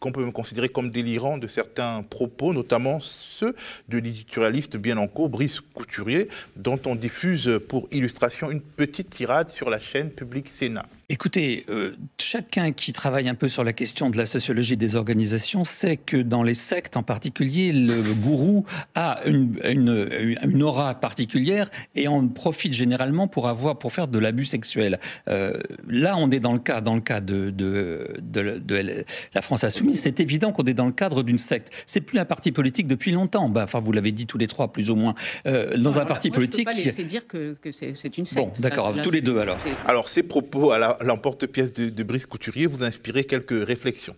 qu'on 0.00 0.12
peut 0.12 0.28
considérer 0.32 0.68
comme 0.68 0.90
délirant 0.90 1.38
de 1.38 1.46
certains 1.46 2.02
propos, 2.02 2.52
notamment 2.52 3.00
ceux 3.00 3.54
de 3.88 3.98
l'éditorialiste 3.98 4.76
bien 4.76 4.96
en 4.98 5.06
cours, 5.06 5.30
Brice 5.30 5.60
Couturier, 5.60 6.28
dont 6.56 6.80
on 6.84 6.94
diffuse 6.94 7.60
pour 7.68 7.88
illustration 7.90 8.50
une 8.50 8.60
petite 8.60 9.10
tirade 9.10 9.50
sur 9.50 9.70
la 9.70 9.80
chaîne 9.80 10.10
publique 10.10 10.48
Sénat. 10.48 10.86
Écoutez, 11.10 11.66
euh, 11.68 11.92
chacun 12.18 12.72
qui 12.72 12.94
travaille 12.94 13.28
un 13.28 13.34
peu 13.34 13.48
sur 13.48 13.62
la 13.62 13.74
question 13.74 14.08
de 14.08 14.16
la 14.16 14.24
sociologie 14.24 14.78
des 14.78 14.96
organisations 14.96 15.62
sait 15.62 15.98
que 15.98 16.16
dans 16.16 16.42
les 16.42 16.54
sectes 16.54 16.96
en 16.96 17.02
particulier, 17.02 17.72
le 17.72 18.14
gourou 18.14 18.64
a 18.94 19.20
une, 19.26 19.60
une, 19.64 20.62
aura 20.62 20.94
particulière 20.94 21.68
et 21.94 22.08
on 22.08 22.26
profite 22.28 22.72
généralement 22.72 23.28
pour 23.28 23.48
avoir 23.48 23.78
pour 23.78 23.92
faire 23.92 24.08
de 24.08 24.18
l'abus 24.18 24.44
sexuel. 24.44 24.98
Euh, 25.28 25.60
là, 25.86 26.16
on 26.16 26.30
est 26.30 26.40
dans 26.40 26.54
le 26.54 26.58
cas 26.58 26.80
dans 26.80 26.94
le 26.94 27.02
cas 27.02 27.20
de, 27.20 27.50
de, 27.50 28.16
de, 28.22 29.04
la 29.34 29.42
France 29.42 29.62
insoumise. 29.62 30.00
C'est 30.00 30.20
évident 30.20 30.52
qu'on 30.52 30.64
est 30.64 30.74
dans 30.74 30.86
le 30.86 30.92
cadre 30.92 31.22
d'une 31.22 31.38
secte. 31.38 31.70
C'est 31.84 32.00
plus 32.00 32.18
un 32.18 32.24
parti 32.24 32.50
politique 32.50 32.86
depuis 32.86 33.12
longtemps. 33.12 33.50
Bah, 33.50 33.64
enfin, 33.64 33.78
vous 33.78 33.92
l'avez 33.92 34.12
dit 34.12 34.26
tous 34.26 34.38
les 34.38 34.46
trois, 34.46 34.72
plus 34.72 34.88
ou 34.88 34.96
moins. 34.96 35.14
Euh, 35.46 35.76
dans 35.76 35.98
un 35.98 36.06
parti 36.06 36.30
politique. 36.30 36.66
Je 36.66 36.72
peux 36.74 36.78
pas 36.78 36.84
laisser 36.84 37.04
dire 37.04 37.26
que, 37.26 37.56
que 37.60 37.72
c'est 37.72 38.16
une 38.16 38.24
secte. 38.24 38.42
Bon, 38.42 38.50
d'accord, 38.58 38.94
tous 39.02 39.10
les 39.10 39.20
deux 39.20 39.38
alors. 39.38 39.58
Alors, 39.86 40.08
ces 40.08 40.22
propos 40.22 40.70
à 40.70 40.78
la 40.78 40.93
l'emporte-pièce 41.00 41.72
de, 41.72 42.02
Brice 42.02 42.26
Couturier 42.26 42.66
vous 42.66 42.82
a 42.82 42.86
inspiré 42.86 43.24
quelques 43.24 43.66
réflexions. 43.66 44.16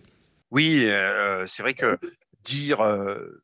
Oui, 0.51 0.85
euh, 0.85 1.45
c'est 1.45 1.61
vrai 1.61 1.73
que 1.73 1.97
dire, 2.43 2.81
euh, 2.81 3.41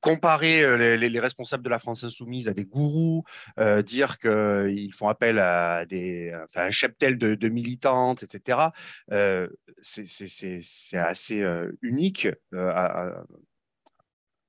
comparer 0.00 0.62
euh, 0.62 0.96
les, 0.96 1.20
responsables 1.20 1.64
de 1.64 1.70
la 1.70 1.78
France 1.78 2.04
insoumise 2.04 2.48
à 2.48 2.54
des 2.54 2.64
gourous, 2.64 3.24
euh, 3.58 3.82
dire 3.82 4.18
qu'ils 4.18 4.92
font 4.92 5.08
appel 5.08 5.38
à 5.38 5.84
des, 5.86 6.32
enfin, 6.44 6.62
un 6.66 6.70
cheptel 6.70 7.18
de, 7.18 7.48
militantes, 7.48 8.22
etc. 8.22 8.70
Euh, 9.12 9.48
c'est 9.82 10.96
assez 10.98 11.44
unique 11.82 12.28
à, 12.52 13.22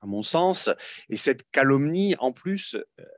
mon 0.03 0.23
sens. 0.23 0.69
Et 1.09 1.17
cette 1.17 1.49
calomnie, 1.51 2.15
en 2.19 2.31
plus, 2.31 2.77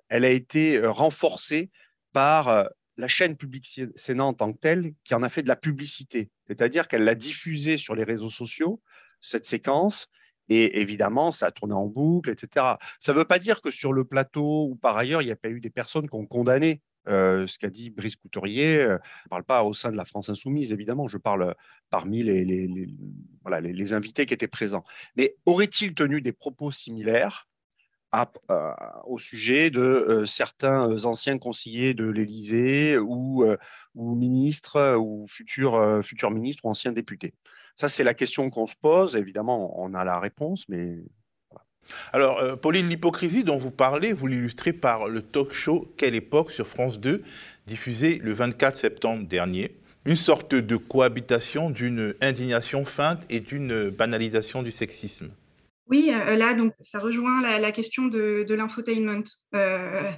elle 0.09 0.25
a 0.25 0.29
été 0.29 0.79
renforcée 0.83 1.69
par 2.13 2.69
la 3.01 3.08
chaîne 3.08 3.36
publique 3.36 3.81
en 4.17 4.34
tant 4.34 4.53
que 4.53 4.60
telle, 4.60 4.93
qui 5.03 5.13
en 5.13 5.24
a 5.24 5.29
fait 5.29 5.43
de 5.43 5.48
la 5.48 5.55
publicité. 5.55 6.29
C'est-à-dire 6.48 6.88
qu'elle 6.88 7.03
l'a 7.03 7.15
diffusée 7.15 7.77
sur 7.77 7.96
les 7.96 8.03
réseaux 8.03 8.29
sociaux, 8.29 8.81
cette 9.20 9.46
séquence, 9.46 10.08
et 10.50 10.81
évidemment, 10.81 11.31
ça 11.31 11.48
a 11.48 11.51
tourné 11.51 11.74
en 11.74 11.88
boucle, 11.88 12.29
etc. 12.29 12.75
Ça 13.00 13.13
ne 13.13 13.17
veut 13.17 13.25
pas 13.25 13.39
dire 13.39 13.62
que 13.62 13.72
sur 13.72 13.93
le 13.93 14.03
plateau 14.03 14.67
ou 14.70 14.75
par 14.75 14.98
ailleurs, 14.98 15.22
il 15.22 15.25
n'y 15.25 15.31
a 15.31 15.36
pas 15.36 15.50
eu 15.50 15.62
des 15.62 15.70
personnes 15.70 16.10
qui 16.10 16.15
ont 16.15 16.25
condamné 16.25 16.81
euh, 17.08 17.48
ce 17.48 17.58
qu'a 17.58 17.70
dit 17.70 17.89
Brice 17.89 18.15
Couturier. 18.15 18.75
Je 18.75 18.91
ne 18.93 19.29
parle 19.29 19.43
pas 19.43 19.63
au 19.63 19.74
sein 19.74 19.91
de 19.91 19.98
la 19.98 20.05
France 20.05 20.29
insoumise, 20.29 20.72
évidemment, 20.72 21.08
je 21.08 21.17
parle 21.17 21.55
parmi 21.89 22.22
les, 22.22 22.46
les, 22.46 23.93
invités 23.93 24.25
qui 24.25 24.34
étaient 24.34 24.48
présents. 24.48 24.84
Mais 25.15 25.36
aurait-il 25.46 25.96
tenu 25.96 26.22
des 26.22 26.34
propos 26.34 26.72
similaires 26.72 27.48
euh, 28.13 28.72
au 29.06 29.20
sujet 29.20 29.70
de 29.70 30.24
certains 30.25 31.06
anciens 31.06 31.38
conseillers 31.38 31.94
de 31.94 32.10
l'Élysée 32.10 32.98
ou, 32.98 33.46
ministres 33.96 34.96
ou 34.96 35.25
futurs, 35.27 36.01
futurs 36.03 36.32
ministres 36.32 36.65
ou 36.65 36.70
anciens 36.70 36.91
députés 36.91 37.34
ça, 37.75 37.89
c'est 37.89 38.03
la 38.03 38.13
question 38.13 38.50
qu'on 38.50 38.68
se 38.68 38.75
pose. 38.80 39.15
Évidemment, 39.15 39.82
on 39.82 39.94
a 39.94 40.03
la 40.03 40.20
réponse, 40.20 40.65
mais 40.70 40.98
alors, 42.13 42.38
euh, 42.39 42.56
Pauline, 42.56 42.88
l'hypocrisie 42.88 43.44
dont 43.44 43.58
vous 43.58 43.72
parlez, 43.72 44.13
vous 44.13 44.27
l'illustrez 44.27 44.72
par 44.72 45.08
le 45.08 45.22
talk 45.22 45.51
show 45.51 45.91
Quelle 45.98 46.15
époque 46.15 46.51
sur 46.51 46.68
France 46.68 47.00
2, 47.00 47.22
diffusé 47.65 48.20
le 48.24 48.32
24 48.32 48.75
septembre 48.75 49.27
dernier. 49.27 49.75
Une 50.06 50.15
sorte 50.15 50.56
de 50.56 50.77
cohabitation 50.77 51.70
d'une 51.70 52.13
indignation 52.22 52.86
feinte 52.86 53.24
et 53.30 53.39
d'une 53.39 53.89
banalisation 53.89 54.63
du 54.63 54.72
sexisme. 54.72 55.32
Oui, 55.91 56.10
euh, 56.10 56.38
là, 56.38 56.53
donc, 56.53 56.74
ça 56.79 57.00
rejoint 57.00 57.41
la, 57.41 57.71
question 57.74 58.05
de, 58.07 58.45
l'infotainment, 58.50 59.24
euh, 59.55 60.10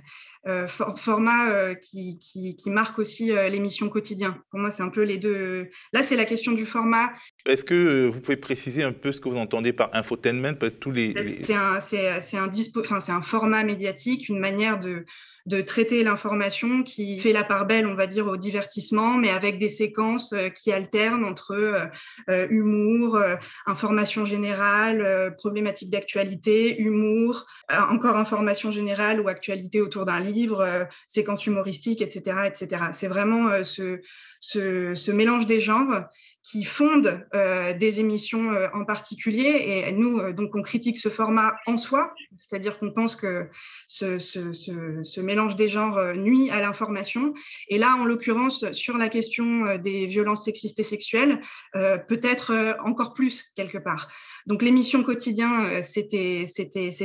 euh, 0.48 0.68
format 0.68 1.74
qui, 1.76 2.20
marque 2.68 3.00
aussi 3.00 3.32
l'émission 3.50 3.90
quotidien. 3.90 4.38
Pour 4.52 4.60
moi, 4.60 4.70
c'est 4.70 4.84
un 4.84 4.90
peu 4.90 5.02
les 5.02 5.18
deux. 5.18 5.70
Là, 5.92 6.04
c'est 6.04 6.16
la 6.16 6.26
question 6.26 6.52
du 6.52 6.68
format. 6.68 7.12
Est-ce 7.48 7.66
que 7.66 8.08
vous 8.08 8.20
pouvez 8.20 8.38
préciser 8.38 8.84
un 8.84 8.92
peu 8.92 9.12
ce 9.12 9.20
que 9.20 9.30
vous 9.30 9.38
entendez 9.38 9.74
par 9.74 9.90
infotainment 9.94 10.54
tous 10.80 10.92
les, 10.92 11.16
C'est 11.24 11.56
un, 11.56 11.80
un, 11.80 13.16
un 13.16 13.22
format 13.24 13.64
médiatique, 13.64 14.30
une 14.30 14.40
manière 14.40 14.80
de, 14.80 15.06
de 15.46 15.60
traiter 15.62 16.04
l'information 16.04 16.84
qui 16.84 17.20
fait 17.20 17.34
la 17.34 17.44
part 17.44 17.66
belle, 17.66 17.86
on 17.86 17.96
va 17.96 18.08
dire, 18.08 18.28
au 18.28 18.38
divertissement, 18.38 19.16
mais 19.16 19.30
avec 19.30 19.60
des 19.60 19.70
séquences 19.70 20.32
euh, 20.32 20.50
qui 20.50 20.72
alternent 20.72 21.26
entre 21.26 21.54
euh, 21.54 21.86
euh, 22.30 22.48
humour, 22.50 23.20
information 23.66 24.26
générale, 24.26 25.36
problématique 25.38 25.90
d'actualité, 25.90 26.80
humour, 26.80 27.46
encore 27.90 28.16
information 28.16 28.72
générale 28.72 29.20
ou 29.20 29.28
actualité 29.28 29.82
autour 29.82 30.06
d'un 30.06 30.20
livre, 30.20 30.88
séquences 31.08 31.46
humoristiques, 31.46 32.02
etc. 32.02 32.48
etc. 32.48 32.84
C'est 32.94 33.08
vraiment 33.08 33.50
ce 33.64 35.12
mélange 35.12 35.46
des 35.46 35.60
genres 35.60 36.04
qui 36.44 36.66
fondent 36.66 37.26
euh, 37.34 37.74
des 37.74 38.02
émissions 38.02 38.52
euh, 38.52 38.68
en 38.74 38.84
particulier. 38.84 39.86
Et 39.88 39.92
nous, 39.94 40.20
euh, 40.20 40.34
donc, 40.34 40.54
on 40.56 40.62
critique 40.62 40.98
ce 40.98 41.08
format 41.08 41.56
en 41.66 41.78
soi, 41.78 42.14
c'est-à-dire 42.38 42.78
qu'on 42.78 42.92
pense 42.92 43.16
que 43.16 43.48
ce, 43.88 44.20
ce, 44.20 44.52
ce, 44.52 45.22
mélange 45.22 45.56
des 45.56 45.70
genres 45.70 46.14
nuit 46.16 46.50
à 46.50 46.60
l'information. 46.60 47.34
Et 47.70 47.78
là, 47.78 47.96
en 47.98 48.04
l'occurrence, 48.04 48.70
sur 48.74 48.98
la 48.98 49.08
question 49.08 49.78
des 49.78 50.06
violences 50.06 50.44
sexistes 50.44 50.80
et 50.80 50.84
sexuelles, 50.84 51.40
peut-être 51.74 52.76
encore 52.84 53.14
plus 53.14 53.52
quelque 53.56 53.78
part. 53.78 54.10
Donc, 54.48 54.62
l'émission 54.62 55.02
quotidien, 55.02 55.82
c'était, 55.82 56.46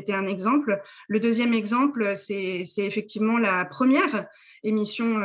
un 0.09 0.27
exemple. 0.27 0.81
Le 1.07 1.21
deuxième 1.21 1.55
exemple, 1.55 2.15
c'est, 2.17 2.65
effectivement 2.79 3.39
la 3.39 3.65
première 3.65 4.27
émission, 4.65 5.21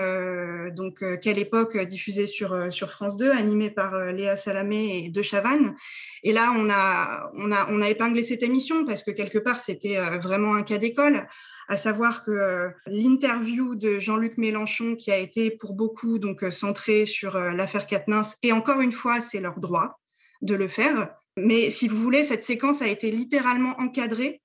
donc, 0.75 1.03
quelle 1.21 1.39
époque, 1.39 1.77
diffusée 1.77 2.27
sur, 2.27 2.71
sur 2.71 2.91
France 2.91 3.17
2, 3.17 3.31
animée 3.31 3.71
par 3.71 4.02
euh, 4.02 4.02
Léa 4.11 4.35
Salamé 4.35 5.05
et 5.05 5.09
De 5.09 5.21
Chavannes. 5.21 5.75
Et 6.23 6.31
là, 6.31 6.53
on 6.55 6.69
a, 6.69 7.31
on, 7.35 7.51
a, 7.51 7.67
on 7.69 7.81
a 7.81 7.89
épinglé 7.89 8.23
cette 8.23 8.43
émission 8.43 8.85
parce 8.85 9.03
que 9.03 9.11
quelque 9.11 9.37
part, 9.37 9.59
c'était 9.59 9.97
euh, 9.97 10.17
vraiment 10.19 10.55
un 10.55 10.63
cas 10.63 10.77
d'école, 10.77 11.27
à 11.67 11.77
savoir 11.77 12.23
que 12.23 12.31
euh, 12.31 12.69
l'interview 12.87 13.75
de 13.75 13.99
Jean-Luc 13.99 14.37
Mélenchon, 14.37 14.95
qui 14.95 15.11
a 15.11 15.17
été 15.17 15.51
pour 15.51 15.73
beaucoup 15.73 16.19
donc 16.19 16.43
centrée 16.51 17.05
sur 17.05 17.37
l'affaire 17.37 17.87
Quatennens, 17.87 18.35
et 18.43 18.51
encore 18.51 18.81
une 18.81 18.91
fois, 18.91 19.21
c'est 19.21 19.39
leur 19.39 19.59
droit 19.59 19.99
de 20.41 20.55
le 20.55 20.67
faire. 20.67 21.09
Mais 21.37 21.69
si 21.69 21.87
vous 21.87 21.97
voulez, 21.97 22.23
cette 22.23 22.43
séquence 22.43 22.81
a 22.81 22.87
été 22.87 23.11
littéralement 23.11 23.79
encadrée 23.79 24.41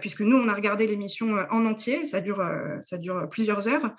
puisque 0.00 0.20
nous, 0.20 0.36
on 0.36 0.48
a 0.48 0.54
regardé 0.54 0.86
l'émission 0.86 1.34
en 1.50 1.66
entier, 1.66 2.04
ça 2.04 2.20
dure, 2.20 2.42
ça 2.82 2.98
dure 2.98 3.28
plusieurs 3.28 3.68
heures, 3.68 3.94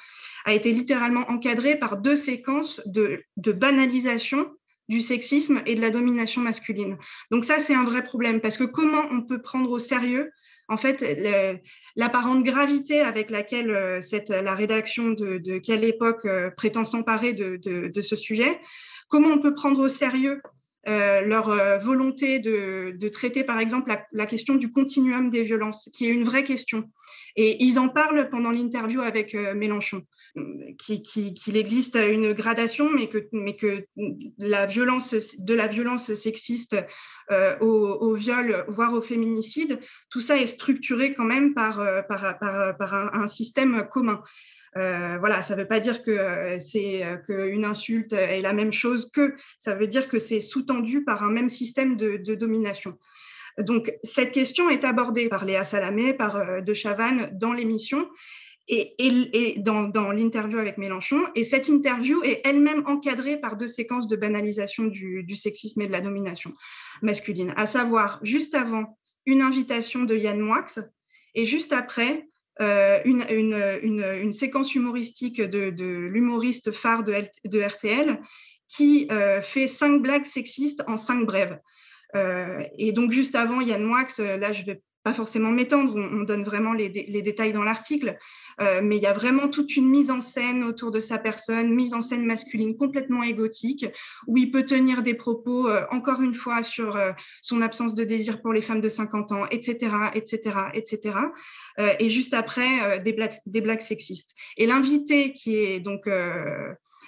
a 0.46 0.54
été 0.54 0.72
littéralement 0.72 1.30
encadrée 1.30 1.76
par 1.76 1.98
deux 1.98 2.16
séquences 2.16 2.82
de, 2.86 3.24
de 3.38 3.52
banalisation 3.52 4.50
du 4.90 5.02
sexisme 5.02 5.62
et 5.66 5.76
de 5.76 5.82
la 5.82 5.92
domination 5.92 6.42
masculine. 6.42 6.98
Donc 7.32 7.46
ça, 7.46 7.60
c'est 7.60 7.74
un 7.74 7.86
vrai 7.86 8.04
problème 8.04 8.42
parce 8.42 8.58
que 8.58 8.64
comment 8.64 9.04
on 9.12 9.22
peut 9.22 9.42
prendre 9.42 9.72
au 9.72 9.80
sérieux 9.80 10.32
en 10.70 10.78
fait 10.78 11.04
l'apparente 11.96 12.44
gravité 12.44 13.02
avec 13.02 13.30
laquelle 13.30 13.72
euh, 13.72 14.02
cette, 14.02 14.30
la 14.30 14.56
rédaction 14.56 15.12
de, 15.12 15.58
quelle 15.60 15.84
époque 15.84 16.26
euh, 16.26 16.50
prétend 16.52 16.84
s'emparer 16.84 17.34
de, 17.34 17.58
de, 17.58 18.02
ce 18.02 18.16
sujet, 18.16 18.60
comment 19.08 19.30
on 19.30 19.40
peut 19.40 19.54
prendre 19.54 19.80
au 19.80 19.88
sérieux 19.88 20.42
euh, 20.88 21.22
leur 21.22 21.48
volonté 21.80 22.40
de, 22.40 23.08
traiter, 23.08 23.44
par 23.44 23.60
exemple, 23.60 23.94
la, 24.12 24.26
question 24.26 24.56
du 24.56 24.70
continuum 24.70 25.30
des 25.30 25.44
violences, 25.44 25.90
qui 25.94 26.06
est 26.06 26.10
une 26.10 26.26
vraie 26.26 26.44
question. 26.44 26.90
Et 27.36 27.64
ils 27.64 27.80
en 27.80 27.88
parlent 27.88 28.30
pendant 28.30 28.52
l'interview 28.52 29.02
avec 29.02 29.34
Mélenchon 29.34 30.04
qu'il 30.78 31.58
existe 31.58 31.96
une 31.96 32.34
gradation, 32.34 32.90
mais 32.90 33.08
que, 33.08 33.86
la 34.40 34.66
violence, 34.66 35.16
de 35.38 35.54
la 35.54 35.68
violence 35.68 36.14
sexiste 36.14 36.76
euh, 37.32 37.58
au, 37.60 38.14
viol, 38.14 38.66
voire 38.68 38.94
au 38.94 39.02
féminicide, 39.02 39.80
tout 40.10 40.22
ça 40.22 40.38
est 40.38 40.48
structuré 40.48 41.14
quand 41.14 41.24
même 41.24 41.54
par, 41.54 41.80
euh, 41.80 42.02
un, 42.10 43.28
système 43.28 43.88
commun. 43.90 44.22
Euh, 44.76 45.18
voilà, 45.20 45.44
ça 45.44 45.56
ne 45.56 45.62
veut 45.62 45.68
pas 45.68 45.80
dire 45.80 46.02
que 46.02 46.58
c'est 46.60 47.04
qu'une 47.28 47.66
insulte 47.66 48.14
est 48.14 48.42
la 48.42 48.54
même 48.54 48.74
chose 48.74 49.12
que, 49.14 49.36
ça 49.60 49.76
veut 49.76 49.88
dire 49.88 50.08
que 50.08 50.18
c'est 50.18 50.40
sous-tendu 50.40 51.04
par 51.04 51.24
un 51.24 51.32
même 51.32 51.50
système 51.50 51.96
de, 51.96 52.18
de, 52.18 52.34
domination. 52.34 52.98
Donc, 53.60 53.94
cette 54.02 54.32
question 54.32 54.72
est 54.72 54.84
abordée 54.84 55.30
par 55.30 55.46
Léa 55.46 55.64
Salamé, 55.64 56.16
par 56.16 56.64
De 56.64 56.74
Chavannes 56.74 57.30
dans 57.34 57.54
l'émission, 57.54 58.10
et, 58.68 59.56
dans, 59.58 60.12
l'interview 60.12 60.58
avec 60.58 60.78
Mélenchon. 60.78 61.22
Et 61.36 61.44
cette 61.44 61.68
interview 61.68 62.24
est 62.24 62.42
elle-même 62.44 62.84
encadrée 62.86 63.38
par 63.38 63.58
deux 63.58 63.68
séquences 63.68 64.08
de 64.08 64.16
banalisation 64.16 64.86
du, 64.86 65.36
sexisme 65.36 65.82
et 65.82 65.88
de 65.88 65.92
la 65.92 66.02
domination 66.02 66.54
masculine, 67.02 67.54
à 67.58 67.66
savoir 67.66 68.20
juste 68.24 68.56
avant 68.56 68.98
une 69.26 69.42
invitation 69.42 70.04
de 70.04 70.16
Yann 70.16 70.40
Moix 70.40 70.66
et 71.36 71.46
juste 71.46 71.74
après 71.74 72.28
euh, 72.62 73.00
une, 73.06 74.34
séquence 74.34 74.76
humoristique 74.76 75.42
de, 75.42 75.70
l'humoriste 76.08 76.72
phare 76.72 77.04
de, 77.04 77.60
RTL 77.60 78.20
qui 78.68 79.08
euh, 79.12 79.42
fait 79.42 79.68
cinq 79.68 80.02
blagues 80.02 80.26
sexistes 80.26 80.84
en 80.88 80.98
cinq 80.98 81.26
brèves. 81.26 81.60
Euh, 82.16 82.64
et 82.78 82.92
donc 82.92 83.12
juste 83.12 83.36
avant 83.36 83.60
Yann 83.62 83.84
Moix, 83.84 84.06
là 84.20 84.54
je 84.54 84.64
vais 84.66 84.82
pas 85.04 85.14
forcément 85.14 85.52
m'étendre, 85.52 85.96
on, 85.96 86.24
donne 86.24 86.44
vraiment 86.44 86.74
les, 86.74 86.90
détails 86.90 87.52
dans 87.52 87.64
l'article, 87.64 88.18
euh, 88.62 88.80
mais 88.82 88.96
il 88.96 89.02
y 89.02 89.06
a 89.06 89.14
vraiment 89.14 89.50
toute 89.50 89.76
une 89.76 89.90
mise 89.90 90.10
en 90.10 90.22
scène 90.22 90.64
autour 90.64 90.92
de 90.92 91.00
sa 91.00 91.18
personne, 91.18 91.74
mise 91.74 91.94
en 91.94 92.02
scène 92.02 92.26
masculine 92.26 92.78
complètement 92.78 93.22
égotique, 93.22 93.86
où 94.28 94.38
il 94.38 94.50
peut 94.50 94.66
tenir 94.66 95.04
des 95.04 95.14
propos, 95.14 95.68
euh, 95.68 95.84
encore 95.92 96.22
une 96.22 96.34
fois, 96.34 96.64
sur 96.64 96.96
euh, 96.96 97.12
son 97.42 97.62
absence 97.62 97.94
de 97.96 98.06
désir 98.06 98.42
pour 98.42 98.54
les 98.54 98.62
femmes 98.62 98.82
de 98.82 98.90
50 98.90 99.32
ans, 99.34 99.46
etc., 99.52 99.94
etc., 100.14 100.58
etc., 100.74 101.18
et 102.00 102.10
juste 102.10 102.34
après, 102.34 103.00
des 103.00 103.14
blagues, 103.14 103.34
des, 103.46 103.62
blagues, 103.62 103.82
sexistes. 103.82 104.32
Et 104.58 104.68
l'invité 104.68 105.34
qui 105.34 105.56
est 105.56 105.80
donc 105.80 106.08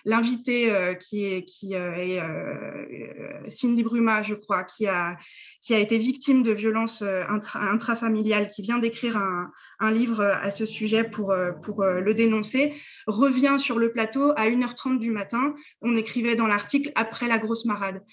l'invité 0.06 0.72
euh, 0.72 0.94
qui 0.94 1.26
est, 1.26 1.46
euh, 1.74 2.16
euh, 2.22 3.50
Cindy 3.50 3.84
Bruma, 3.84 4.22
je 4.22 4.36
crois, 4.36 4.64
qui 4.64 4.86
a, 4.88 5.18
été 5.70 5.98
victime 5.98 6.44
de 6.44 6.52
violences 6.52 7.02
intrafamiliales, 7.02 8.50
qui 8.50 8.62
vient 8.62 8.78
d'écrire 8.78 9.18
un, 9.18 9.92
livre 9.92 10.22
à 10.22 10.52
ce 10.52 10.66
sujet 10.66 11.04
pour, 11.04 11.34
le 11.34 12.14
dénoncer, 12.14 12.74
revient 13.08 13.56
sur 13.58 13.80
le 13.80 13.92
plateau 13.92 14.32
à 14.36 14.48
1h30 14.48 15.00
du 15.00 15.12
matin. 15.12 15.56
On 15.82 15.96
écrivait 15.96 16.36
dans 16.36 16.48
l'article 16.48 16.92
après 16.96 17.28
la 17.28 17.40
grosse 17.40 17.66
marade, 17.66 18.04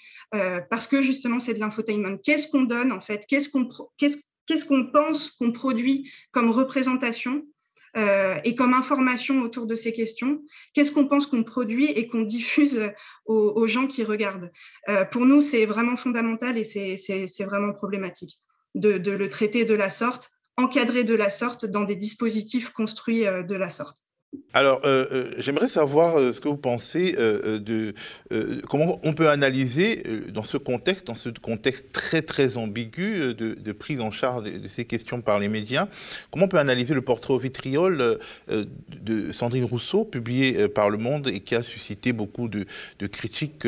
parce 0.69 0.87
que 0.87 1.01
justement, 1.01 1.39
c'est 1.39 1.53
de 1.53 1.59
l'infotainment. 1.59 2.17
Qu'est-ce 2.17 2.47
qu'on 2.47 2.63
donne 2.63 2.91
en 2.91 3.01
fait? 3.01 3.25
Qu'est-ce 3.27 3.49
qu'on 3.49 4.91
pense 4.91 5.31
qu'on 5.31 5.51
produit 5.51 6.11
comme 6.31 6.49
représentation? 6.49 7.43
Euh, 7.95 8.39
et 8.43 8.55
comme 8.55 8.73
information 8.73 9.41
autour 9.41 9.65
de 9.65 9.75
ces 9.75 9.93
questions, 9.93 10.41
qu'est-ce 10.73 10.91
qu'on 10.91 11.07
pense 11.07 11.25
qu'on 11.25 11.43
produit 11.43 11.85
et 11.85 12.07
qu'on 12.07 12.21
diffuse 12.21 12.91
aux, 13.25 13.67
gens 13.67 13.87
qui 13.87 14.03
regardent? 14.03 14.51
Euh, 14.89 15.05
pour 15.05 15.25
nous, 15.25 15.41
c'est 15.41 15.65
vraiment 15.65 15.97
fondamental 15.97 16.57
et 16.57 16.63
c'est 16.63 17.45
vraiment 17.45 17.73
problématique 17.73 18.39
de, 18.75 19.11
le 19.11 19.29
traiter 19.29 19.65
de 19.65 19.73
la 19.73 19.89
sorte, 19.89 20.29
encadrer 20.57 21.03
de 21.03 21.15
la 21.15 21.29
sorte 21.29 21.65
dans 21.65 21.83
des 21.83 21.95
dispositifs 21.95 22.69
construits 22.71 23.27
euh, 23.27 23.43
de 23.43 23.55
la 23.55 23.69
sorte. 23.69 23.97
Alors, 24.55 24.81
euh, 24.85 25.05
euh, 25.11 25.33
j'aimerais 25.39 25.67
savoir 25.67 26.15
euh, 26.15 26.31
ce 26.31 26.39
que 26.39 26.47
vous 26.47 26.57
pensez 26.57 27.13
de 27.13 27.93
comment 28.69 28.99
on 29.03 29.13
peut 29.13 29.29
analyser 29.29 30.03
dans 30.29 30.43
ce 30.43 30.57
contexte, 30.57 31.07
dans 31.07 31.15
ce 31.15 31.29
contexte 31.29 31.91
très 31.91 32.21
très 32.21 32.57
ambigu 32.57 33.33
de, 33.33 33.71
prise 33.71 33.99
en 33.99 34.11
charge 34.11 34.43
de, 34.43 34.67
ces 34.67 34.85
questions 34.85 35.21
par 35.21 35.39
les 35.39 35.47
médias, 35.47 35.87
comment 36.29 36.45
on 36.45 36.47
peut 36.47 36.59
analyser 36.59 36.93
le 36.93 37.01
portrait 37.01 37.33
au 37.33 37.39
vitriol 37.39 38.19
de 38.47 39.31
Sandrine 39.31 39.65
Rousseau, 39.65 40.05
publié 40.05 40.67
par 40.67 40.89
Le 40.89 40.97
Monde 40.97 41.27
et 41.27 41.39
qui 41.39 41.55
a 41.55 41.63
suscité 41.63 42.13
beaucoup 42.13 42.47
de, 42.47 42.65
de 42.99 43.07
critiques 43.07 43.67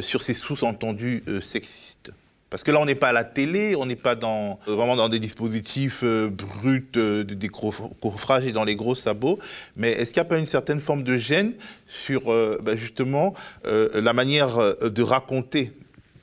sur 0.00 0.20
ses 0.20 0.34
sous-entendus 0.34 1.24
sexistes? 1.40 2.12
Parce 2.50 2.62
que 2.62 2.70
là, 2.70 2.80
on 2.80 2.84
n'est 2.84 2.94
pas 2.94 3.08
à 3.08 3.12
la 3.12 3.24
télé, 3.24 3.74
on 3.74 3.86
n'est 3.86 3.96
pas 3.96 4.14
dans, 4.14 4.60
vraiment 4.66 4.96
dans 4.96 5.08
des 5.08 5.18
dispositifs 5.18 6.00
euh, 6.04 6.28
bruts, 6.28 6.86
euh, 6.96 7.24
des 7.24 7.48
coffrages 7.48 8.46
et 8.46 8.52
dans 8.52 8.64
les 8.64 8.76
gros 8.76 8.94
sabots. 8.94 9.38
Mais 9.76 9.90
est-ce 9.90 10.12
qu'il 10.12 10.20
n'y 10.20 10.26
a 10.26 10.28
pas 10.28 10.38
une 10.38 10.46
certaine 10.46 10.80
forme 10.80 11.02
de 11.02 11.16
gêne 11.16 11.54
sur 11.86 12.32
euh, 12.32 12.58
bah, 12.62 12.76
justement 12.76 13.34
la 13.64 14.12
manière 14.12 14.76
de 14.80 15.02
raconter 15.02 15.72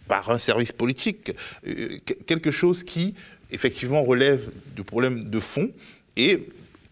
par 0.08 0.30
un 0.30 0.38
service 0.38 0.72
politique 0.72 1.34
quelque 2.28 2.52
chose 2.52 2.84
qui 2.84 3.14
effectivement 3.52 4.04
relève 4.04 4.50
de 4.76 4.82
problèmes 4.82 5.30
de 5.30 5.40
fond 5.40 5.70
et 6.18 6.48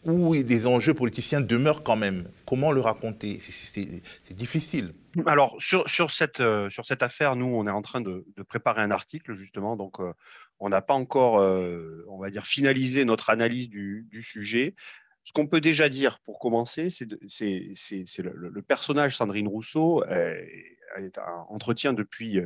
où 0.06 0.36
des 0.36 0.68
enjeux 0.68 0.94
politiciens 0.94 1.42
demeurent 1.42 1.84
quand 1.84 1.96
même? 1.96 2.30
Comment 2.46 2.72
le 2.72 2.82
raconter? 2.82 3.40
C'est 3.42 4.34
difficile. 4.34 4.94
Alors, 5.26 5.56
sur, 5.60 6.12
cette, 6.12 6.40
euh, 6.40 6.70
sur 6.70 6.86
cette 6.86 7.04
affaire, 7.04 7.36
nous, 7.36 7.48
on 7.48 7.68
est 7.68 7.72
en 7.72 7.82
train 7.82 8.02
de, 8.02 8.26
préparer 8.48 8.82
un 8.82 8.92
article, 8.92 9.34
justement. 9.34 9.76
Donc, 9.76 10.00
euh, 10.00 10.14
on 10.60 10.70
n'a 10.70 10.82
pas 10.82 10.94
encore, 10.94 11.40
euh, 11.40 12.06
on 12.10 12.18
va 12.18 12.30
dire, 12.30 12.46
finalisé 12.46 13.06
notre 13.06 13.30
analyse 13.30 13.70
du, 13.70 14.08
sujet. 14.24 14.76
Ce 15.24 15.34
qu'on 15.34 15.48
peut 15.48 15.62
déjà 15.62 15.90
dire, 15.90 16.20
pour 16.20 16.40
commencer, 16.40 16.90
c'est 16.90 17.08
le, 17.08 18.32
le, 18.34 18.62
personnage 18.62 19.18
Sandrine 19.18 19.48
Rousseau. 19.48 20.04
Elle 20.06 21.06
est 21.06 21.18
en 21.20 21.46
entretien 21.50 21.94
depuis 21.94 22.40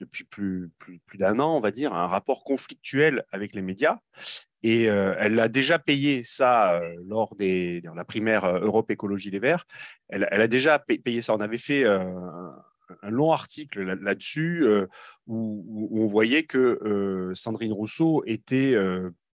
depuis 0.00 0.24
plus, 0.24 0.70
plus, 0.78 0.98
plus 1.06 1.18
d'un 1.18 1.38
an, 1.38 1.56
on 1.56 1.60
va 1.60 1.70
dire, 1.70 1.94
un 1.94 2.06
rapport 2.06 2.44
conflictuel 2.44 3.24
avec 3.32 3.54
les 3.54 3.62
médias. 3.62 3.98
Et 4.62 4.90
euh, 4.90 5.14
elle 5.20 5.38
a 5.38 5.48
déjà 5.48 5.78
payé 5.78 6.24
ça 6.24 6.74
euh, 6.74 6.96
lors 7.06 7.36
de 7.36 7.80
la 7.94 8.04
primaire 8.04 8.44
euh, 8.44 8.58
Europe 8.58 8.90
Écologie 8.90 9.30
Les 9.30 9.38
Verts. 9.38 9.64
Elle, 10.08 10.24
a 10.24 10.48
déjà 10.48 10.80
payé 10.80 11.22
ça. 11.22 11.34
On 11.34 11.40
avait 11.40 11.56
fait 11.56 11.84
un, 11.84 12.52
long 13.04 13.30
article 13.30 13.82
là-dessus 13.82 14.64
où, 15.26 15.88
on 15.92 16.08
voyait 16.08 16.44
que 16.44 17.32
Sandrine 17.34 17.72
Rousseau 17.72 18.22
était 18.26 18.76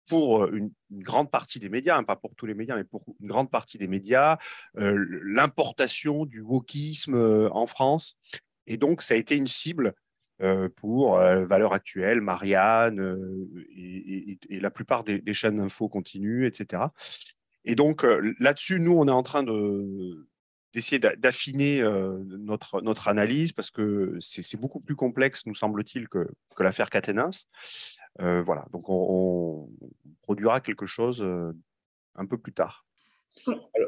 pour 0.09 0.47
une, 0.47 0.71
grande 0.90 1.31
partie 1.31 1.61
des 1.61 1.69
médias, 1.69 1.97
hein, 1.97 2.04
pas 2.04 2.16
pour 2.16 2.35
tous 2.35 2.47
les 2.47 2.54
médias, 2.54 2.76
mais 2.76 2.85
pour 2.85 3.04
une 3.21 3.28
grande 3.28 3.50
partie 3.50 3.78
des 3.78 3.88
médias, 3.88 4.38
l'importation 4.75 6.26
du 6.26 6.40
wokisme 6.40 7.49
en 7.52 7.66
France. 7.66 8.19
Et 8.66 8.76
donc, 8.76 9.02
ça 9.02 9.14
a 9.14 9.16
été 9.16 9.37
une 9.37 9.49
cible 9.49 9.95
pour 10.76 11.18
euh, 11.18 11.44
Valeurs 11.44 11.72
Actuelles, 11.72 12.20
Marianne 12.20 13.00
euh, 13.00 13.49
et, 13.76 14.61
la 14.61 14.70
plupart 14.70 15.04
des, 15.04 15.22
chaînes 15.32 15.56
d'infos 15.56 15.88
continues, 15.88 16.46
etc. 16.46 16.82
Et 17.64 17.75
donc 17.75 18.04
là-dessus, 18.38 18.80
nous, 18.80 18.92
on 18.92 19.06
est 19.06 19.12
en 19.12 19.22
train 19.22 19.42
de, 19.42 20.26
d'essayer 20.72 20.99
d'affiner 20.99 21.82
notre, 21.82 23.08
analyse 23.08 23.52
parce 23.52 23.70
que 23.70 24.16
c'est 24.20 24.61
beaucoup 24.61 24.80
plus 24.80 24.96
complexe, 24.96 25.46
nous 25.46 25.54
semble-t-il, 25.54 26.08
que, 26.08 26.28
que 26.56 26.62
l'affaire 26.62 26.90
Catenins. 26.90 27.30
voilà, 28.18 28.66
donc 28.72 28.88
on, 28.88 29.70
produira 30.22 30.61
quelque 30.61 30.87
chose 30.87 31.22
un 32.16 32.26
peu 32.26 32.37
plus 32.37 32.52
tard. 32.52 32.84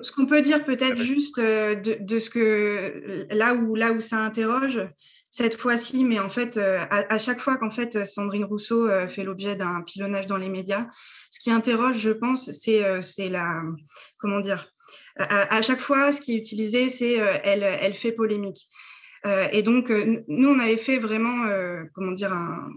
Ce 0.03 0.11
qu'on 0.11 0.27
peut 0.27 0.43
dire 0.43 0.65
peut-être 0.65 0.97
juste 0.97 1.39
de, 1.39 1.99
de, 2.01 2.19
ce 2.19 2.29
que 2.31 3.27
là 3.31 3.55
où, 3.55 3.75
là 3.75 3.93
où 3.93 4.01
ça 4.01 4.19
interroge, 4.19 4.81
cette 5.35 5.57
fois-ci, 5.57 6.05
mais 6.05 6.21
en 6.21 6.29
fait, 6.29 6.57
euh, 6.59 6.79
à, 6.91 7.19
chaque 7.19 7.41
fois 7.41 7.57
qu'en 7.57 7.69
fait 7.71 8.07
Sandrine 8.07 8.45
Rousseau 8.45 8.89
euh, 8.89 9.09
fait 9.09 9.25
l'objet 9.25 9.57
d'un 9.57 9.83
pilonnage 9.83 10.29
dans 10.29 10.37
les 10.37 10.49
médias, 10.49 10.87
ce 11.29 11.41
qui 11.41 11.51
interroge, 11.51 11.99
je 11.99 12.11
pense, 12.11 12.53
c'est 12.53 12.85
euh, 12.85 13.01
la 13.31 13.63
comment 14.19 14.39
dire. 14.39 14.71
À, 15.17 15.61
chaque 15.63 15.81
fois, 15.81 16.13
ce 16.13 16.21
qui 16.21 16.35
est 16.35 16.39
utilisé, 16.39 16.89
c'est 16.89 17.15
elle, 17.15 17.63
elle 17.63 17.95
fait 17.95 18.13
polémique. 18.13 18.69
et 19.53 19.63
donc, 19.63 19.91
nous, 20.29 20.49
on 20.49 20.59
avait 20.59 20.77
fait 20.77 20.99
vraiment, 20.99 21.49
comment 21.95 22.11
dire, 22.13 22.33
un, 22.33 22.69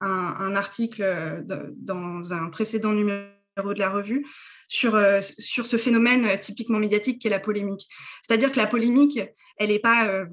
un 0.00 0.56
article 0.56 1.44
dans 1.76 2.32
un 2.32 2.50
précédent 2.50 2.92
numéro 2.92 3.28
de 3.56 3.78
la 3.78 3.90
revue 3.90 4.26
sur, 4.68 4.94
euh, 4.94 5.20
sur 5.38 5.66
ce 5.66 5.76
phénomène 5.76 6.24
euh, 6.24 6.36
typiquement 6.36 6.78
médiatique 6.78 7.20
qu'est 7.20 7.28
la 7.28 7.40
polémique. 7.40 7.88
C'est-à-dire 8.22 8.52
que 8.52 8.56
la 8.56 8.66
polémique, 8.66 9.20
elle 9.58 9.68
n'est 9.68 9.78
pas, 9.78 10.06
euh, 10.06 10.26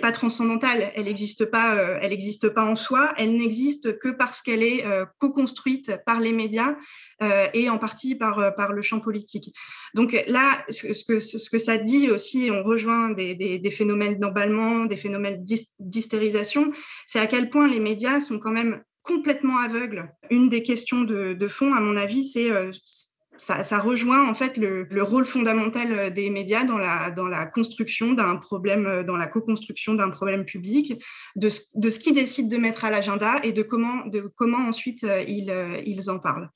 pas 0.00 0.12
transcendantale, 0.12 0.92
elle 0.94 1.04
n'existe 1.04 1.44
pas, 1.46 1.76
pas 2.54 2.64
en 2.64 2.76
soi, 2.76 3.12
elle 3.16 3.36
n'existe 3.36 3.98
que 3.98 4.08
parce 4.08 4.42
qu'elle 4.42 4.62
est 4.62 4.84
co-construite 5.18 5.96
par 6.04 6.20
les 6.20 6.32
médias 6.32 6.74
et 7.54 7.68
en 7.70 7.78
partie 7.78 8.14
par, 8.14 8.54
par 8.54 8.72
le 8.72 8.82
champ 8.82 9.00
politique. 9.00 9.54
Donc 9.94 10.16
là, 10.26 10.64
ce 10.68 11.04
que, 11.04 11.20
ce 11.20 11.50
que 11.50 11.58
ça 11.58 11.78
dit 11.78 12.10
aussi, 12.10 12.50
on 12.50 12.62
rejoint 12.62 13.10
des, 13.10 13.34
des, 13.34 13.70
phénomènes 13.70 14.18
d'emballement, 14.18 14.86
des 14.86 14.96
phénomènes 14.96 15.44
d'hystérisation, 15.78 16.72
c'est 17.06 17.20
à 17.20 17.26
quel 17.26 17.48
point 17.48 17.68
les 17.68 17.80
médias 17.80 18.20
sont 18.20 18.38
quand 18.38 18.52
même 18.52 18.82
complètement 19.02 19.58
aveugles. 19.58 20.12
Une 20.30 20.48
des 20.48 20.62
questions 20.62 21.02
de, 21.02 21.34
de 21.34 21.48
fond, 21.48 21.74
à 21.74 21.80
mon 21.80 21.96
avis, 21.96 22.24
c'est 22.24 22.50
ça, 23.38 23.78
rejoint 23.78 24.28
en 24.28 24.34
fait 24.34 24.56
le, 24.56 25.02
rôle 25.02 25.24
fondamental 25.24 25.92
euh, 25.92 26.10
des 26.10 26.30
médias 26.30 26.64
dans 26.64 26.78
la, 26.78 27.46
construction 27.46 28.12
d'un 28.12 28.36
problème, 28.36 28.86
euh, 28.86 29.02
dans 29.02 29.16
la 29.16 29.26
co-construction 29.26 29.94
d'un 29.94 30.10
problème 30.10 30.44
public, 30.44 31.02
de 31.36 31.48
ce, 31.48 31.62
de 31.74 31.90
ce 31.90 31.98
qu'ils 31.98 32.14
décident 32.14 32.48
de 32.48 32.56
mettre 32.56 32.84
à 32.84 32.90
l'agenda 32.90 33.40
et 33.42 33.52
de 33.52 33.62
comment, 33.62 34.68
ensuite 34.68 35.04
euh, 35.04 35.22
ils, 35.26 36.10
en 36.10 36.18
parlent. 36.18 36.50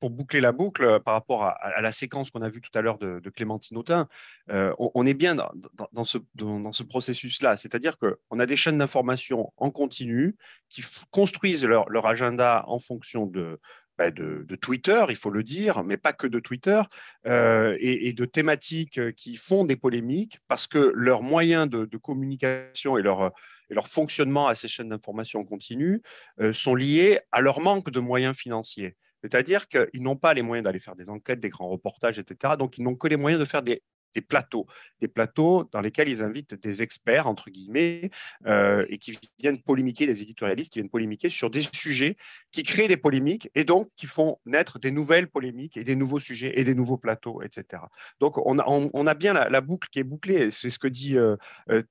Pour 0.00 0.10
boucler 0.10 0.40
la 0.40 0.52
boucle 0.52 1.00
par 1.04 1.14
rapport 1.14 1.44
à, 1.44 1.80
la 1.80 1.92
séquence 1.92 2.30
qu'on 2.30 2.42
a 2.42 2.48
vue 2.48 2.60
tout 2.60 2.76
à 2.76 2.82
l'heure 2.82 2.98
de, 2.98 3.30
Clémentine 3.30 3.76
Autain, 3.76 4.08
on, 4.48 5.06
est 5.06 5.14
bien 5.14 5.36
dans, 5.36 6.04
ce, 6.04 6.82
processus-là. 6.82 7.56
C'est-à-dire 7.56 7.96
qu'on 7.96 8.38
a 8.40 8.46
des 8.46 8.56
chaînes 8.56 8.78
d'information 8.78 9.52
en 9.56 9.70
continu 9.70 10.36
qui 10.68 10.84
construisent 11.10 11.64
leur 11.64 12.06
agenda 12.06 12.64
en 12.66 12.80
fonction 12.80 13.26
de, 13.26 13.60
bah, 13.98 14.12
de, 14.12 14.44
Twitter, 14.54 15.04
il 15.08 15.16
faut 15.16 15.30
le 15.30 15.42
dire, 15.42 15.82
mais 15.82 15.96
pas 15.96 16.12
que 16.12 16.28
de 16.28 16.38
Twitter, 16.38 16.80
euh, 17.26 17.76
et, 17.80 18.12
de 18.12 18.24
thématiques 18.24 18.98
euh, 18.98 19.10
qui 19.10 19.36
font 19.36 19.64
des 19.64 19.74
polémiques 19.74 20.38
parce 20.46 20.68
que 20.68 20.92
leurs 20.94 21.22
moyens 21.22 21.68
de, 21.68 21.96
communication 21.96 22.96
et 22.96 23.02
leur, 23.02 23.32
et 23.70 23.74
leur, 23.74 23.88
fonctionnement 23.88 24.46
à 24.46 24.54
ces 24.54 24.68
chaînes 24.68 24.90
d'information 24.90 25.44
continue 25.44 26.00
euh, 26.40 26.52
sont 26.52 26.76
liés 26.76 27.18
à 27.32 27.40
leur 27.40 27.60
manque 27.60 27.90
de 27.90 27.98
moyens 27.98 28.36
financiers. 28.36 28.96
C'est-à-dire 29.22 29.66
qu'ils 29.66 30.02
n'ont 30.02 30.16
pas 30.16 30.32
les 30.32 30.42
moyens 30.42 30.64
d'aller 30.64 30.78
faire 30.78 30.94
des 30.94 31.10
enquêtes, 31.10 31.40
des 31.40 31.48
grands 31.48 31.68
reportages, 31.68 32.20
etc. 32.20 32.54
Donc, 32.56 32.78
ils 32.78 32.84
n'ont 32.84 32.94
que 32.94 33.08
les 33.08 33.16
moyens 33.16 33.40
de 33.40 33.44
faire 33.44 33.64
des 33.64 33.82
des 34.18 34.26
plateaux, 34.26 34.66
des 35.00 35.08
plateaux 35.08 35.68
dans 35.70 35.80
lesquels 35.80 36.08
ils 36.08 36.22
invitent 36.22 36.54
des 36.54 36.82
experts, 36.82 37.28
entre 37.28 37.50
guillemets, 37.50 38.10
euh, 38.46 38.84
et 38.88 38.98
qui 38.98 39.16
viennent 39.38 39.62
polémiquer, 39.62 40.06
des 40.06 40.22
éditorialistes 40.22 40.72
qui 40.72 40.80
viennent 40.80 40.90
polémiquer 40.90 41.28
sur 41.28 41.50
des 41.50 41.62
sujets 41.72 42.16
qui 42.50 42.64
créent 42.64 42.88
des 42.88 42.96
polémiques 42.96 43.48
et 43.54 43.64
donc 43.64 43.90
qui 43.96 44.06
font 44.06 44.38
naître 44.44 44.78
des 44.80 44.90
nouvelles 44.90 45.28
polémiques 45.28 45.76
et 45.76 45.84
des 45.84 45.94
nouveaux 45.94 46.20
sujets 46.20 46.52
et 46.58 46.64
des 46.64 46.74
nouveaux 46.74 46.96
plateaux, 46.96 47.42
etc. 47.42 47.82
Donc 48.18 48.38
on 48.38 48.58
a, 48.58 48.64
on, 48.66 49.06
a 49.06 49.14
bien 49.14 49.32
la, 49.34 49.60
boucle 49.60 49.88
qui 49.90 50.00
est 50.00 50.04
bouclée, 50.04 50.50
c'est 50.50 50.70
ce 50.70 50.78
que 50.78 50.88
dit 50.88 51.16
euh, 51.16 51.36
euh, 51.70 51.82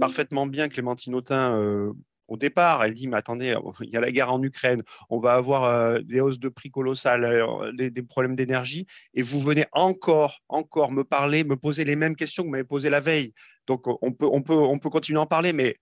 parfaitement 0.00 0.46
bien 0.46 0.68
Clémentine 0.68 1.14
Autain 1.14 1.94
au 2.28 2.36
départ, 2.36 2.84
elle 2.84 2.94
dit, 2.94 3.06
mais 3.06 3.16
attendez, 3.16 3.54
il 3.82 3.90
y 3.90 3.96
a 3.96 4.00
la 4.00 4.10
guerre 4.10 4.32
en 4.32 4.42
Ukraine, 4.42 4.82
on 5.10 5.20
va 5.20 5.34
avoir 5.34 5.64
euh, 5.64 6.00
des 6.02 6.20
hausses 6.20 6.40
de 6.40 6.48
prix 6.48 6.70
colossales, 6.70 7.24
euh, 7.24 7.72
des, 7.72 8.02
problèmes 8.02 8.36
d'énergie, 8.36 8.86
et 9.14 9.22
vous 9.22 9.40
venez 9.40 9.66
encore, 9.72 10.40
encore 10.48 10.92
me 10.92 11.04
parler, 11.04 11.44
me 11.44 11.56
poser 11.56 11.84
les 11.84 11.96
mêmes 11.96 12.16
questions 12.16 12.42
que 12.42 12.48
vous 12.48 12.52
m'avez 12.52 12.64
posées 12.64 12.90
la 12.90 13.00
veille. 13.00 13.32
Donc, 13.66 13.86
on 13.86 14.12
peut, 14.12 14.28
on 14.30 14.42
peut, 14.42 14.54
on 14.54 14.78
peut 14.78 14.90
continuer 14.90 15.18
à 15.18 15.22
en 15.22 15.26
parler, 15.26 15.52
mais 15.52 15.76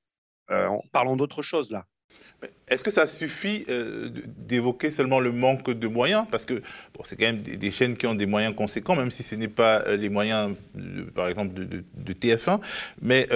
euh, 0.50 0.68
parlons 0.92 1.16
d'autre 1.16 1.42
chose 1.42 1.70
là. 1.70 1.86
Est-ce 2.68 2.84
que 2.84 2.90
ça 2.90 3.06
suffit 3.06 3.64
d'évoquer 4.26 4.90
seulement 4.90 5.18
le 5.18 5.32
manque 5.32 5.70
de 5.70 5.86
moyens? 5.86 6.26
Parce 6.30 6.44
que 6.44 6.54
bon, 6.94 7.02
c'est 7.04 7.16
quand 7.16 7.24
même 7.24 7.42
des, 7.42 7.70
chaînes 7.70 7.96
qui 7.96 8.06
ont 8.06 8.14
des 8.14 8.26
moyens 8.26 8.54
conséquents, 8.54 8.96
même 8.96 9.10
si 9.10 9.22
ce 9.22 9.34
n'est 9.34 9.48
pas 9.48 9.96
les 9.96 10.10
moyens, 10.10 10.54
par 11.14 11.28
exemple, 11.28 11.54
de, 11.54 12.12
TF1. 12.12 12.60
Mais 13.00 13.28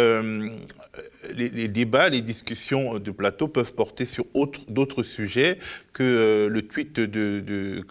les, 1.34 1.68
débats, 1.68 2.08
les 2.08 2.20
discussions 2.20 2.98
de 2.98 3.11
plateau 3.11 3.48
peuvent 3.48 3.74
porter 3.74 4.04
sur 4.04 4.24
d'autres 4.68 5.02
sujets 5.02 5.58
que 5.92 6.02
euh, 6.02 6.48
le 6.48 6.62
tweet 6.62 7.00
de, 7.00 7.84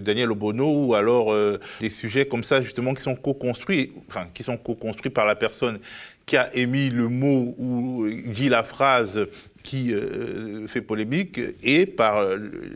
Daniel 0.00 0.30
Obono 0.32 0.86
ou 0.86 0.94
alors 0.94 1.32
euh, 1.32 1.58
des 1.80 1.90
sujets 1.90 2.26
comme 2.26 2.44
ça 2.44 2.62
justement 2.62 2.94
qui 2.94 3.02
sont 3.02 3.14
co-construits, 3.14 3.92
enfin 4.08 4.26
qui 4.32 4.42
sont 4.42 4.56
co-construits 4.56 5.10
par 5.10 5.26
la 5.26 5.36
personne 5.36 5.78
qui 6.26 6.36
a 6.36 6.54
émis 6.54 6.90
le 6.90 7.08
mot 7.08 7.54
ou 7.58 8.06
dit 8.26 8.48
la 8.48 8.62
phrase 8.62 9.26
qui 9.62 9.92
euh, 9.92 10.66
fait 10.66 10.80
polémique 10.80 11.40
et 11.62 11.86
par 11.86 12.26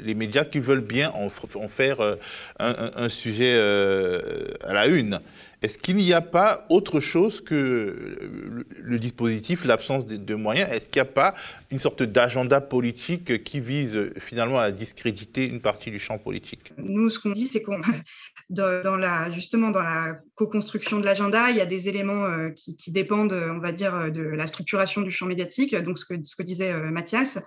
les 0.04 0.14
médias 0.14 0.44
qui 0.44 0.58
veulent 0.58 0.80
bien 0.80 1.10
en, 1.12 1.30
faire 1.68 1.98
un, 2.58 3.08
sujet 3.08 3.58
à 4.64 4.72
la 4.72 4.86
une. 4.86 5.20
Est-ce 5.62 5.78
qu'il 5.78 5.96
n'y 5.96 6.12
a 6.12 6.20
pas 6.20 6.66
autre 6.68 7.00
chose 7.00 7.40
que 7.40 8.16
le 8.82 8.98
dispositif, 8.98 9.64
l'absence 9.64 10.06
de, 10.06 10.34
moyens? 10.34 10.70
Est-ce 10.70 10.90
qu'il 10.90 11.00
n'y 11.00 11.08
a 11.08 11.12
pas 11.12 11.34
une 11.70 11.78
sorte 11.78 12.02
d'agenda 12.02 12.60
politique 12.60 13.42
qui 13.42 13.60
vise 13.60 14.12
finalement 14.18 14.58
à 14.58 14.70
discréditer 14.70 15.46
une 15.46 15.60
partie 15.60 15.90
du 15.90 15.98
champ 15.98 16.18
politique? 16.18 16.72
Nous, 16.76 17.08
ce 17.10 17.18
qu'on 17.18 17.30
dit, 17.30 17.46
c'est 17.46 17.62
qu'on 17.62 17.80
dans, 18.50 18.96
la, 18.96 19.30
justement 19.30 19.70
dans 19.70 19.82
la 19.82 20.20
co-construction 20.36 21.00
de 21.00 21.04
l'agenda, 21.04 21.50
il 21.50 21.56
y 21.56 21.60
a 21.60 21.66
des 21.66 21.88
éléments 21.88 22.24
euh, 22.24 22.50
qui, 22.50 22.90
dépendent, 22.92 23.32
on 23.32 23.58
va 23.58 23.72
dire, 23.72 24.12
de 24.12 24.22
la 24.22 24.46
structuration 24.46 25.02
du 25.02 25.10
champ 25.10 25.26
médiatique, 25.26 25.74
donc 25.74 25.98
ce 25.98 26.04
que, 26.04 26.14
ce 26.22 26.36
que 26.36 26.42
disait 26.42 26.72
euh, 26.72 26.90
Mathias. 26.90 27.38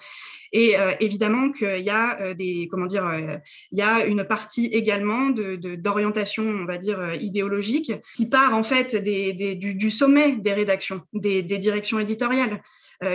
Et 0.51 0.77
euh, 0.77 0.91
évidemment 0.99 1.51
qu'il 1.51 1.81
y 1.81 1.89
a 1.89 2.19
euh, 2.21 2.33
des, 2.33 2.67
comment 2.71 2.87
dire, 2.87 3.05
euh, 3.05 3.37
il 3.71 3.77
y 3.77 3.81
a 3.81 4.05
une 4.05 4.23
partie 4.23 4.65
également 4.67 5.29
de, 5.29 5.55
d'orientation, 5.75 6.43
on 6.43 6.65
va 6.65 6.77
dire, 6.77 7.13
idéologique, 7.19 7.93
qui 8.15 8.25
part 8.25 8.53
en 8.53 8.63
fait 8.63 8.95
des, 8.95 9.33
des, 9.33 9.55
du, 9.55 9.91
sommet 9.91 10.35
des 10.35 10.53
rédactions, 10.53 11.01
des, 11.13 11.43
des 11.43 11.57
directions 11.57 11.99
éditoriales. 11.99 12.61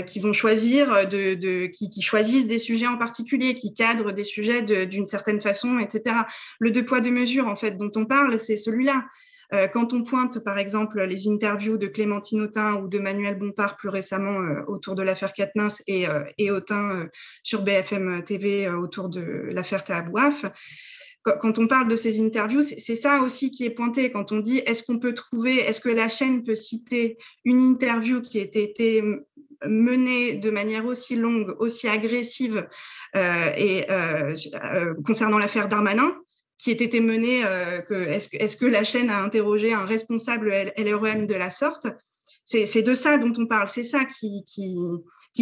qui 0.07 0.19
vont 0.19 0.33
choisir, 0.33 1.07
de, 1.07 1.35
de 1.35 1.67
qui, 1.67 1.91
qui, 1.91 2.01
choisissent 2.01 2.47
des 2.47 2.59
sujets 2.59 2.87
en 2.87 2.97
particulier, 2.97 3.55
qui 3.55 3.75
cadrent 3.75 4.15
des 4.15 4.25
sujets 4.25 4.63
d'une 4.63 5.05
certaine 5.05 5.43
façon, 5.43 5.79
etc. 5.79 6.17
Le 6.59 6.71
deux 6.71 6.87
poids 6.87 7.01
deux 7.01 7.11
mesures, 7.11 7.49
en 7.49 7.57
fait, 7.57 7.77
dont 7.77 7.93
on 7.97 8.07
parle, 8.07 8.39
c'est 8.39 8.57
celui-là. 8.57 9.05
Euh, 9.55 9.69
quand 9.69 9.93
on 9.93 10.03
pointe, 10.03 10.43
par 10.43 10.59
exemple, 10.59 11.01
les 11.03 11.29
interviews 11.29 11.79
de 11.79 11.87
Clémentine 11.87 12.41
Autain 12.41 12.75
ou 12.75 12.89
de 12.89 12.99
Manuel 12.99 13.39
Bompard 13.39 13.77
plus 13.77 13.89
récemment 13.89 14.41
euh, 14.41 14.63
autour 14.67 14.95
de 14.95 15.03
l'affaire 15.03 15.33
Katnins 15.33 15.69
et, 15.87 16.09
euh, 16.09 16.25
et 16.39 16.51
Autain 16.51 17.09
sur 17.43 17.63
BFM 17.63 18.25
TV 18.25 18.69
autour 18.69 19.09
de 19.09 19.21
l'affaire 19.53 19.85
Tahabouaf, 19.85 20.45
quand 21.41 21.59
on 21.59 21.67
parle 21.67 21.89
de 21.89 21.97
ces 21.97 22.21
interviews, 22.21 22.61
c'est 22.61 22.97
ça 22.97 23.23
aussi 23.23 23.51
qui 23.51 23.65
est 23.65 23.71
pointé. 23.71 24.13
Quand 24.13 24.31
on 24.31 24.41
dit 24.41 24.59
est-ce 24.59 24.83
qu'on 24.83 24.99
peut 24.99 25.15
trouver, 25.15 25.57
est-ce 25.57 25.81
que 25.81 25.89
la 25.89 26.11
chaîne 26.11 26.45
peut 26.45 26.55
citer 26.55 27.17
une 27.47 27.61
interview 27.61 28.21
qui 28.21 28.41
a 28.41 28.43
été 28.43 29.03
menée 29.65 30.35
de 30.35 30.51
manière 30.51 30.85
aussi 30.85 31.17
longue, 31.17 31.57
aussi 31.61 31.89
agressive 31.89 32.69
concernant 35.07 35.39
l'affaire 35.39 35.69
Darmanin, 35.69 36.15
qui 36.59 36.71
ait 36.71 36.75
été 36.75 37.01
menée, 37.01 37.45
euh, 37.45 37.81
est-ce, 37.91 38.37
est 38.37 38.59
que 38.59 38.67
la 38.67 38.85
chaîne 38.85 39.11
a 39.11 39.23
interrogé 39.23 39.73
un 39.73 39.85
responsable 39.85 40.53
LREM 40.77 41.27
de 41.27 41.35
la 41.35 41.51
sorte? 41.51 41.87
C'est, 42.47 42.83
de 42.83 42.93
ça 42.93 43.17
dont 43.17 43.33
on 43.39 43.47
parle, 43.47 43.69
c'est 43.69 43.85
ça 43.85 44.05
qui, 44.05 44.45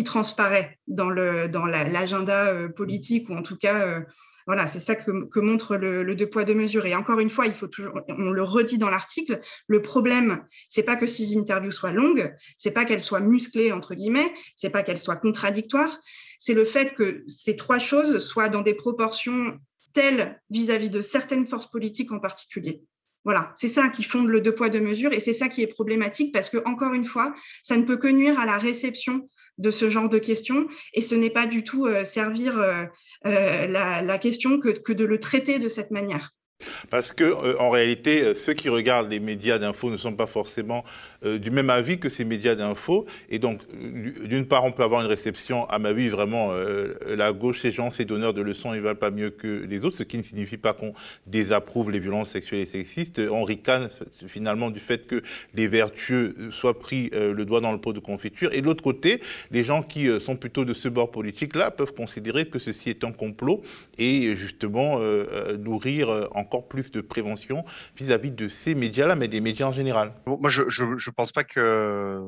transparaît 0.04 0.78
dans 0.86 1.10
l'agenda 1.10 2.46
euh, 2.46 2.68
politique, 2.68 3.28
ou 3.28 3.34
en 3.34 3.42
tout 3.42 3.56
cas, 3.56 3.86
euh, 3.86 4.00
voilà, 4.46 4.68
c'est 4.68 4.78
ça 4.78 4.94
que, 4.94 5.40
montre 5.40 5.76
le, 5.76 6.14
deux 6.14 6.30
poids, 6.30 6.44
deux 6.44 6.54
mesures. 6.54 6.86
Et 6.86 6.94
encore 6.94 7.18
une 7.18 7.30
fois, 7.30 7.46
il 7.46 7.54
faut 7.54 7.66
toujours, 7.66 8.00
on 8.08 8.30
le 8.30 8.42
redit 8.44 8.78
dans 8.78 8.88
l'article, 8.88 9.40
le 9.66 9.82
problème, 9.82 10.44
c'est 10.68 10.84
pas 10.84 10.94
que 10.94 11.08
ces 11.08 11.36
interviews 11.36 11.72
soient 11.72 11.92
longues, 11.92 12.32
c'est 12.56 12.70
pas 12.70 12.84
qu'elles 12.84 13.02
soient 13.02 13.20
musclées, 13.20 13.72
entre 13.72 13.94
guillemets, 13.96 14.32
c'est 14.54 14.70
pas 14.70 14.84
qu'elles 14.84 15.00
soient 15.00 15.16
contradictoires, 15.16 15.98
c'est 16.38 16.54
le 16.54 16.64
fait 16.64 16.94
que 16.94 17.24
ces 17.26 17.56
trois 17.56 17.80
choses 17.80 18.18
soient 18.18 18.48
dans 18.48 18.62
des 18.62 18.74
proportions 18.74 19.58
telle 19.92 20.40
vis-à-vis 20.50 20.90
de 20.90 21.00
certaines 21.00 21.46
forces 21.46 21.70
politiques 21.70 22.12
en 22.12 22.18
particulier. 22.18 22.82
Voilà, 23.24 23.52
c'est 23.56 23.68
ça 23.68 23.88
qui 23.88 24.02
fonde 24.02 24.28
le 24.28 24.40
deux 24.40 24.54
poids 24.54 24.68
deux 24.68 24.80
mesures 24.80 25.12
et 25.12 25.20
c'est 25.20 25.32
ça 25.32 25.48
qui 25.48 25.62
est 25.62 25.68
problématique 25.68 26.32
parce 26.32 26.50
que 26.50 26.58
encore 26.64 26.92
une 26.92 27.04
fois, 27.04 27.34
ça 27.62 27.76
ne 27.76 27.84
peut 27.84 27.96
que 27.96 28.08
nuire 28.08 28.38
à 28.40 28.46
la 28.46 28.58
réception 28.58 29.26
de 29.58 29.70
ce 29.70 29.90
genre 29.90 30.08
de 30.08 30.18
questions 30.18 30.66
et 30.92 31.02
ce 31.02 31.14
n'est 31.14 31.30
pas 31.30 31.46
du 31.46 31.62
tout 31.62 31.86
euh, 31.86 32.04
servir 32.04 32.58
euh, 32.58 32.84
euh, 33.26 33.66
la, 33.68 34.18
question 34.18 34.58
que 34.58 34.92
de 34.92 35.04
le 35.04 35.20
traiter 35.20 35.60
de 35.60 35.68
cette 35.68 35.92
manière. 35.92 36.32
Parce 36.90 37.12
que 37.12 37.24
euh, 37.24 37.58
en 37.58 37.70
réalité, 37.70 38.22
euh, 38.22 38.34
ceux 38.34 38.52
qui 38.52 38.68
regardent 38.68 39.10
les 39.10 39.20
médias 39.20 39.58
d'info 39.58 39.90
ne 39.90 39.96
sont 39.96 40.12
pas 40.12 40.26
forcément 40.26 40.84
euh, 41.24 41.38
du 41.38 41.50
même 41.50 41.70
avis 41.70 41.98
que 41.98 42.08
ces 42.08 42.24
médias 42.24 42.54
d'info. 42.54 43.06
Et 43.30 43.38
donc, 43.38 43.60
d'une 44.24 44.46
part, 44.46 44.64
on 44.64 44.72
peut 44.72 44.82
avoir 44.82 45.00
une 45.00 45.06
réception, 45.06 45.64
à 45.68 45.78
ma 45.78 45.92
vie, 45.92 46.08
vraiment, 46.08 46.52
la 47.06 47.32
gauche, 47.32 47.60
ces 47.60 47.70
gens, 47.70 47.90
ces 47.90 48.04
donneurs 48.04 48.34
de 48.34 48.42
leçons, 48.42 48.74
ils 48.74 48.80
valent 48.80 48.98
pas 48.98 49.10
mieux 49.10 49.30
que 49.30 49.64
les 49.68 49.84
autres, 49.84 49.96
ce 49.96 50.02
qui 50.02 50.18
ne 50.18 50.22
signifie 50.22 50.56
pas 50.56 50.72
qu'on 50.72 50.92
désapprouve 51.26 51.90
les 51.90 51.98
violences 51.98 52.30
sexuelles 52.30 52.60
et 52.60 52.66
sexistes. 52.66 53.20
On 53.30 53.44
ricane 53.44 53.88
finalement 54.26 54.70
du 54.70 54.80
fait 54.80 55.06
que 55.06 55.22
les 55.54 55.68
vertueux 55.68 56.34
soient 56.50 56.78
pris 56.78 57.10
le 57.12 57.44
doigt 57.44 57.60
dans 57.60 57.72
le 57.72 57.78
pot 57.78 57.92
de 57.92 58.00
confiture. 58.00 58.52
Et 58.52 58.60
de 58.60 58.66
l'autre 58.66 58.82
côté, 58.82 59.20
les 59.50 59.62
gens 59.62 59.82
qui 59.82 60.08
sont 60.20 60.36
plutôt 60.36 60.64
de 60.64 60.74
ce 60.74 60.88
bord 60.88 61.10
politique-là 61.10 61.70
peuvent 61.70 61.94
considérer 61.94 62.46
que 62.46 62.58
ceci 62.58 62.90
est 62.90 63.04
un 63.04 63.12
complot 63.12 63.62
et 63.98 64.36
justement 64.36 65.00
nourrir 65.58 66.28
encore 66.34 66.51
encore 66.52 66.68
plus 66.68 66.90
de 66.90 67.00
prévention 67.00 67.64
vis-à-vis 67.96 68.30
de 68.30 68.48
ces 68.48 68.74
médias-là, 68.74 69.16
mais 69.16 69.28
des 69.28 69.40
médias 69.40 69.66
en 69.66 69.72
général. 69.72 70.12
Moi, 70.26 70.50
je 70.50 70.84
ne 70.84 71.10
pense 71.10 71.32
pas 71.32 71.44
que 71.44 72.20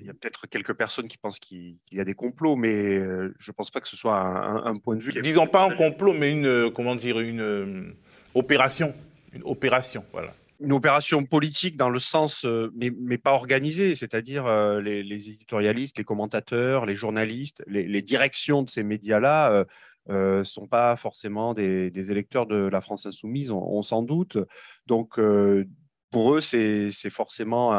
il 0.00 0.06
y 0.06 0.10
a 0.10 0.14
peut-être 0.14 0.46
quelques 0.46 0.74
personnes 0.74 1.08
qui 1.08 1.18
pensent 1.18 1.38
qu'il 1.38 1.76
y 1.90 2.00
a 2.00 2.04
des 2.04 2.14
complots, 2.14 2.56
mais 2.56 2.96
euh, 2.96 3.34
je 3.38 3.50
ne 3.50 3.54
pense 3.54 3.70
pas 3.70 3.80
que 3.80 3.88
ce 3.88 3.96
soit 3.96 4.16
un, 4.16 4.76
point 4.76 4.94
de 4.94 5.00
vue. 5.00 5.12
Disons 5.22 5.46
pas 5.46 5.64
un 5.64 5.74
complot, 5.74 6.12
mais 6.12 6.30
une, 6.30 6.46
euh, 6.46 6.70
comment 6.70 6.94
dire, 6.94 7.18
une 7.18 7.40
euh, 7.40 7.96
opération. 8.34 8.94
Une 9.32 9.42
opération, 9.44 10.04
voilà. 10.12 10.32
Une 10.60 10.72
opération 10.72 11.24
politique 11.24 11.76
dans 11.76 11.90
le 11.90 11.98
sens, 11.98 12.44
mais, 12.74 12.90
mais 13.00 13.18
pas 13.18 13.32
organisée, 13.32 13.94
c'est-à-dire 13.94 14.48
les, 14.80 15.00
éditorialistes, 15.30 15.98
les 15.98 16.04
commentateurs, 16.04 16.84
les 16.84 16.96
journalistes, 16.96 17.62
les, 17.68 17.86
les 17.86 18.02
directions 18.02 18.62
de 18.62 18.70
ces 18.70 18.82
médias-là 18.82 19.64
ne 20.08 20.14
euh, 20.14 20.44
sont 20.44 20.66
pas 20.66 20.96
forcément 20.96 21.54
des, 21.54 22.10
électeurs 22.10 22.46
de 22.46 22.56
la 22.56 22.80
France 22.80 23.06
insoumise, 23.06 23.50
on, 23.50 23.82
s'en 23.82 24.02
doute. 24.02 24.38
Donc, 24.86 25.18
euh, 25.18 25.64
pour 26.10 26.34
eux, 26.34 26.40
c'est 26.40 26.90
forcément 27.10 27.72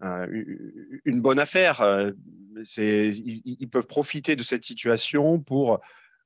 une 0.00 1.22
bonne 1.22 1.38
affaire. 1.38 1.80
Euh, 1.80 2.12
ils, 2.76 3.68
peuvent 3.70 3.86
profiter 3.86 4.36
de 4.36 4.42
cette 4.42 4.64
situation 4.64 5.40
pour, 5.40 5.80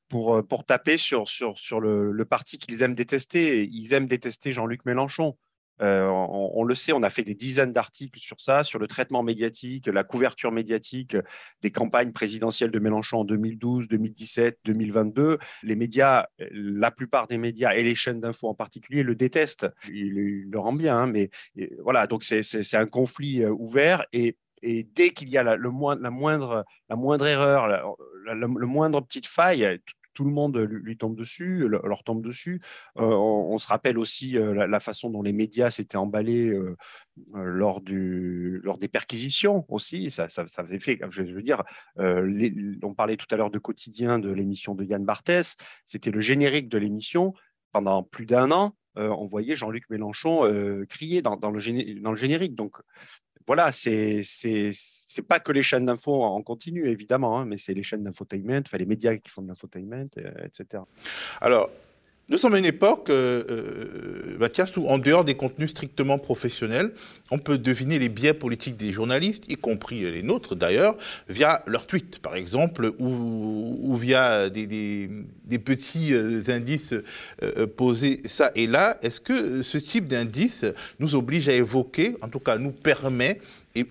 pour, 0.08 0.46
pour 0.46 0.64
taper 0.64 0.96
sur, 0.98 1.28
sur, 1.28 1.58
sur 1.58 1.80
le, 1.80 2.12
le 2.12 2.24
parti 2.24 2.58
qu'ils 2.58 2.82
aiment 2.82 2.94
détester. 2.94 3.68
Ils 3.72 3.92
aiment 3.94 4.06
détester 4.06 4.52
Jean-Luc 4.52 4.84
Mélenchon. 4.84 5.36
Euh, 5.82 6.06
on, 6.08 6.64
le 6.64 6.74
sait, 6.74 6.92
on 6.92 7.02
a 7.02 7.10
fait 7.10 7.22
des 7.22 7.34
dizaines 7.34 7.72
d'articles 7.72 8.18
sur 8.18 8.40
ça, 8.40 8.64
sur 8.64 8.78
le 8.78 8.86
traitement 8.86 9.22
médiatique, 9.22 9.86
la 9.86 10.04
couverture 10.04 10.52
médiatique 10.52 11.16
des 11.62 11.70
campagnes 11.70 12.12
présidentielles 12.12 12.70
de 12.70 12.78
Mélenchon 12.78 13.18
en 13.18 13.24
2012, 13.24 13.88
2017, 13.88 14.58
2022. 14.64 15.38
Les 15.62 15.76
médias, 15.76 16.26
la 16.50 16.90
plupart 16.90 17.26
des 17.26 17.38
médias 17.38 17.74
et 17.74 17.82
les 17.82 17.94
chaînes 17.94 18.20
d'infos 18.20 18.48
en 18.48 18.54
particulier 18.54 19.02
le 19.02 19.14
détestent. 19.14 19.68
Il, 19.88 20.48
le 20.50 20.58
rend 20.58 20.72
bien, 20.72 20.96
hein, 20.96 21.06
mais 21.06 21.30
voilà, 21.82 22.06
donc 22.06 22.24
c'est 22.24 22.74
un 22.74 22.86
conflit 22.86 23.42
euh, 23.42 23.50
ouvert 23.50 24.04
et 24.12 24.36
dès 24.62 25.10
qu'il 25.10 25.28
y 25.28 25.36
a 25.36 25.42
la, 25.42 25.56
le 25.56 25.70
la, 26.00 26.10
moindre, 26.10 26.64
la 26.88 26.96
moindre 26.96 27.26
erreur, 27.26 27.68
le 28.24 28.66
moindre 28.66 29.00
petite 29.00 29.26
faille, 29.26 29.80
tout 30.16 30.24
le 30.24 30.30
monde 30.30 30.56
lui 30.56 30.96
tombe 30.96 31.14
dessus, 31.14 31.68
leur 31.68 32.02
tombe 32.02 32.24
dessus. 32.24 32.62
Euh, 32.96 33.04
on, 33.04 33.58
se 33.58 33.68
rappelle 33.68 33.98
aussi 33.98 34.38
euh, 34.38 34.66
la, 34.66 34.80
façon 34.80 35.10
dont 35.10 35.22
les 35.22 35.34
médias 35.34 35.68
s'étaient 35.68 35.98
emballés 35.98 36.48
euh, 36.48 36.74
lors, 37.34 37.82
du, 37.82 38.60
lors 38.64 38.78
des 38.78 38.88
perquisitions 38.88 39.66
aussi. 39.68 40.10
Ça, 40.10 40.30
ça, 40.30 40.46
faisait 40.46 40.78
je 41.10 41.22
veux 41.22 41.42
dire, 41.42 41.62
on 41.98 42.94
parlait 42.94 43.18
tout 43.18 43.26
à 43.30 43.36
l'heure 43.36 43.50
de 43.50 43.58
quotidien 43.58 44.18
de 44.18 44.30
l'émission 44.30 44.74
de 44.74 44.84
Yann 44.84 45.04
Barthès. 45.04 45.56
C'était 45.84 46.10
le 46.10 46.20
générique 46.20 46.70
de 46.70 46.78
l'émission 46.78 47.34
pendant 47.72 48.02
plus 48.02 48.24
d'un 48.24 48.50
an. 48.52 48.74
on 48.96 49.26
voyait 49.26 49.54
Jean-Luc 49.54 49.90
Mélenchon 49.90 50.50
crier 50.88 51.20
dans, 51.20 51.36
dans, 51.36 51.50
le 51.50 52.00
dans 52.00 52.10
le 52.10 52.16
générique. 52.16 52.54
Donc, 52.54 52.80
voilà, 53.46 53.72
c'est 53.72 54.22
c'est 54.24 54.72
pas 55.26 55.40
que 55.40 55.52
les 55.52 55.62
chaînes 55.62 55.86
d'infos 55.86 56.22
en 56.24 56.42
continu, 56.42 56.90
évidemment, 56.90 57.38
hein, 57.38 57.44
mais 57.46 57.56
c'est 57.56 57.74
les 57.74 57.82
chaînes 57.82 58.02
d'infotainment, 58.02 58.62
enfin, 58.66 58.76
les 58.76 58.86
médias 58.86 59.16
qui 59.16 59.30
font 59.30 59.42
de 59.42 59.48
l'infotainment, 59.48 60.08
euh, 60.18 60.30
etc. 60.44 60.82
Alors, 61.40 61.70
nous 62.28 62.38
sommes 62.38 62.54
à 62.54 62.58
une 62.58 62.64
époque, 62.64 63.08
euh, 63.08 63.44
euh, 63.48 64.36
Mathias, 64.38 64.76
où 64.76 64.88
en 64.88 64.98
dehors 64.98 65.24
des 65.24 65.36
contenus 65.36 65.70
strictement 65.70 66.18
professionnels, 66.18 66.92
on 67.30 67.38
peut 67.38 67.56
deviner 67.56 68.00
les 68.00 68.08
biais 68.08 68.34
politiques 68.34 68.76
des 68.76 68.90
journalistes, 68.90 69.48
y 69.48 69.54
compris 69.54 70.00
les 70.10 70.24
nôtres 70.24 70.56
d'ailleurs, 70.56 70.96
via 71.28 71.62
leurs 71.66 71.86
tweets, 71.86 72.18
par 72.18 72.34
exemple, 72.34 72.92
ou, 72.98 73.94
via 73.94 74.50
des, 74.50 75.08
petits 75.64 76.14
euh, 76.14 76.42
indices 76.48 76.94
posés 77.76 78.20
ça 78.24 78.50
et 78.56 78.66
là. 78.66 78.98
Est-ce 79.02 79.20
que 79.20 79.62
ce 79.62 79.78
type 79.78 80.08
d'indice 80.08 80.64
nous 80.98 81.14
oblige 81.14 81.48
à 81.48 81.52
évoquer, 81.52 82.16
en 82.22 82.28
tout 82.28 82.40
cas 82.40 82.58
nous 82.58 82.72
permet, 82.72 83.40
et, 83.76 83.86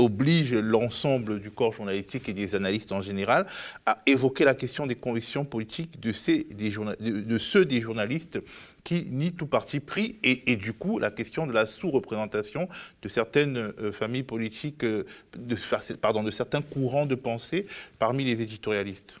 oblige 0.00 0.54
l'ensemble 0.54 1.40
du 1.40 1.50
corps 1.50 1.72
journalistique 1.72 2.28
et 2.28 2.34
des 2.34 2.54
analystes 2.54 2.92
en 2.92 3.02
général 3.02 3.46
à 3.86 4.02
évoquer 4.06 4.44
la 4.44 4.54
question 4.54 4.86
des 4.86 4.94
convictions 4.94 5.44
politiques 5.44 6.00
de, 6.00 6.12
ces, 6.12 6.44
des 6.44 6.70
de, 6.70 7.38
ceux 7.38 7.64
des 7.64 7.80
journalistes 7.80 8.40
qui 8.82 9.06
nient 9.10 9.32
tout 9.32 9.46
parti 9.46 9.78
pris 9.80 10.18
et, 10.22 10.56
du 10.56 10.72
coup 10.72 10.98
la 10.98 11.10
question 11.10 11.46
de 11.46 11.52
la 11.52 11.66
sous-représentation 11.66 12.68
de 13.02 13.08
certaines 13.08 13.56
euh, 13.56 13.92
familles 13.92 14.22
politiques, 14.22 14.84
euh, 14.84 15.04
de, 15.36 15.56
pardon, 15.96 16.22
de 16.22 16.30
certains 16.30 16.62
courants 16.62 17.06
de 17.06 17.14
pensée 17.14 17.66
parmi 17.98 18.24
les 18.24 18.40
éditorialistes. 18.40 19.18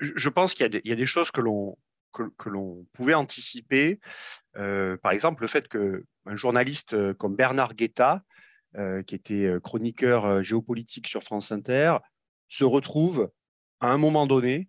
Je 0.00 0.28
pense 0.28 0.54
qu'il 0.54 0.80
y, 0.84 0.88
y, 0.88 0.92
a 0.92 0.96
des 0.96 1.06
choses 1.06 1.30
que 1.30 1.40
l'on 1.40 1.76
que, 2.12 2.48
l'on 2.48 2.84
pouvait 2.92 3.14
anticiper. 3.14 4.00
Euh, 4.56 4.96
par 4.96 5.12
exemple, 5.12 5.42
le 5.42 5.48
fait 5.48 5.68
qu'un 5.68 6.36
journaliste 6.36 7.14
comme 7.14 7.36
Bernard 7.36 7.74
Guetta 7.74 8.22
qui 9.06 9.14
était 9.14 9.46
euh, 9.46 9.60
chroniqueur 9.60 10.24
euh, 10.24 10.42
géopolitique 10.42 11.08
sur 11.08 11.22
France 11.22 11.52
Inter, 11.52 11.96
se 12.48 12.64
retrouve 12.64 13.30
à 13.80 13.90
un 13.90 13.98
moment 13.98 14.26
donné 14.26 14.68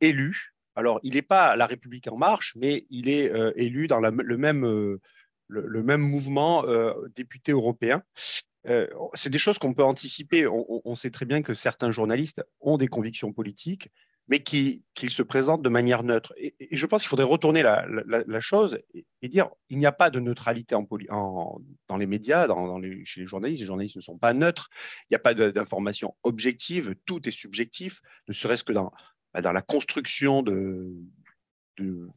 élu. 0.00 0.54
Alors, 0.74 1.00
il 1.02 1.14
n'est 1.14 1.22
pas 1.22 1.56
La 1.56 1.66
République 1.66 2.06
en 2.06 2.18
marche, 2.18 2.54
mais 2.54 2.86
il 2.90 3.08
est 3.08 3.32
élu 3.56 3.86
dans 3.86 3.98
le, 3.98 4.36
même, 4.36 4.62
le, 5.46 5.82
même 5.82 6.02
mouvement 6.02 6.64
député 7.16 7.52
européen. 7.52 8.02
c'est 9.14 9.30
des 9.30 9.38
choses 9.38 9.58
qu'on 9.58 9.72
peut 9.72 9.82
anticiper. 9.82 10.46
on, 10.46 10.94
sait 10.94 11.10
très 11.10 11.24
bien 11.24 11.40
que 11.40 11.54
certains 11.54 11.90
journalistes 11.90 12.44
ont 12.60 12.76
des 12.76 12.88
convictions 12.88 13.32
politiques 13.32 13.90
mais 14.28 14.40
qu'il 14.40 14.82
se 14.94 15.22
présente 15.22 15.62
de 15.62 15.68
manière 15.68 16.02
neutre. 16.02 16.34
Et, 16.36 16.54
je 16.70 16.86
pense 16.86 17.02
qu'il 17.02 17.08
faudrait 17.08 17.24
retourner 17.24 17.62
la, 17.62 18.40
chose 18.40 18.78
et, 18.94 19.28
dire 19.28 19.48
il 19.70 19.78
n'y 19.78 19.86
a 19.86 19.92
pas 19.92 20.10
de 20.10 20.20
neutralité 20.20 20.76
dans 21.08 21.96
les 21.98 22.06
médias, 22.06 22.46
chez 23.04 23.20
les 23.20 23.26
journalistes. 23.26 23.60
Les 23.60 23.66
journalistes 23.66 23.96
ne 23.96 24.02
sont 24.02 24.18
pas 24.18 24.34
neutres. 24.34 24.68
Il 25.04 25.12
n'y 25.12 25.16
a 25.16 25.20
pas 25.20 25.34
d'information 25.34 26.14
objective. 26.22 26.94
Tout 27.06 27.26
est 27.26 27.32
subjectif, 27.32 28.00
ne 28.28 28.34
serait-ce 28.34 28.64
que 28.64 28.72
dans, 28.72 28.92
bah, 29.32 29.40
la 29.52 29.62
construction 29.62 30.42
du, 30.42 32.10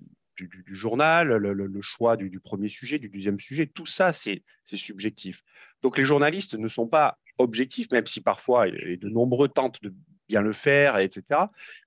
journal, 0.68 1.30
le, 1.30 1.82
choix 1.82 2.18
du, 2.18 2.40
premier 2.42 2.68
sujet, 2.68 3.00
du 3.00 3.10
deuxième 3.10 3.40
sujet. 3.40 3.68
Tout 3.68 3.86
ça, 3.86 4.12
c'est 4.12 4.44
subjectif. 4.66 5.44
Donc 5.82 5.98
les 5.98 6.04
journalistes 6.04 6.56
ne 6.56 6.68
sont 6.68 6.88
pas 6.88 7.18
objectifs, 7.38 7.90
même 7.92 8.06
si 8.06 8.22
parfois, 8.22 8.68
et 8.68 8.98
de 8.98 9.10
nombreux 9.10 9.48
tentent 9.48 9.82
de 9.82 9.94
bien 10.32 10.42
le 10.42 10.54
faire, 10.54 10.98
etc. 10.98 11.42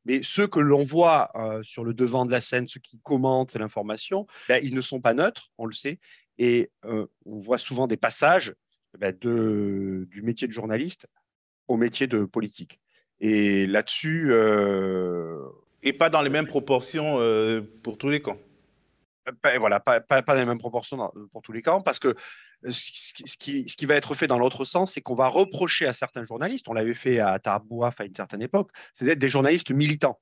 Mais 0.04 0.20
ceux 0.22 0.46
que 0.46 0.60
l'on 0.60 0.84
voit 0.84 1.30
euh, 1.34 1.62
sur 1.62 1.82
le 1.82 1.94
devant 1.94 2.26
de 2.26 2.30
la 2.30 2.42
scène, 2.42 2.68
ceux 2.68 2.80
qui 2.80 2.98
commentent 3.02 3.54
l'information, 3.56 4.26
ben, 4.48 4.60
ils 4.62 4.74
ne 4.74 4.82
sont 4.82 5.00
pas 5.00 5.14
neutres, 5.14 5.50
on 5.56 5.64
le 5.64 5.72
sait. 5.72 5.98
Et 6.36 6.70
euh, 6.84 7.06
on 7.24 7.38
voit 7.38 7.58
souvent 7.58 7.86
des 7.86 7.96
passages 7.96 8.52
ben, 8.98 9.16
de, 9.18 10.06
du 10.10 10.20
métier 10.22 10.46
de 10.46 10.52
journaliste 10.52 11.06
au 11.68 11.76
métier 11.78 12.06
de 12.06 12.24
politique. 12.26 12.80
Et 13.20 13.66
là-dessus. 13.66 14.28
Euh, 14.30 15.38
Et 15.82 15.94
pas 15.94 16.10
dans 16.10 16.20
les 16.20 16.30
mêmes 16.30 16.46
proportions 16.46 17.18
pour 17.82 17.96
tous 17.96 18.10
les 18.10 18.20
camps. 18.20 18.38
Ben, 19.42 19.58
voilà, 19.58 19.80
pas, 19.80 20.00
pas, 20.00 20.20
pas, 20.20 20.34
dans 20.34 20.40
les 20.40 20.46
mêmes 20.46 20.58
proportions 20.58 20.98
pour 21.32 21.40
tous 21.40 21.52
les 21.52 21.62
camps, 21.62 21.80
parce 21.80 21.98
que 21.98 22.14
ce 22.68 23.14
qui, 23.38 23.68
ce 23.68 23.76
qui, 23.76 23.86
va 23.86 23.94
être 23.94 24.14
fait 24.14 24.26
dans 24.26 24.38
l'autre 24.38 24.64
sens, 24.64 24.92
c'est 24.92 25.00
qu'on 25.00 25.14
va 25.14 25.28
reprocher 25.28 25.86
à 25.86 25.92
certains 25.92 26.24
journalistes, 26.24 26.68
on 26.68 26.72
l'avait 26.72 26.94
fait 26.94 27.20
à 27.20 27.38
Tarbouaf 27.38 28.00
à 28.00 28.04
une 28.04 28.14
certaine 28.14 28.42
époque, 28.42 28.70
c'est 28.94 29.04
d'être 29.04 29.18
des 29.18 29.28
journalistes 29.28 29.70
militants. 29.70 30.20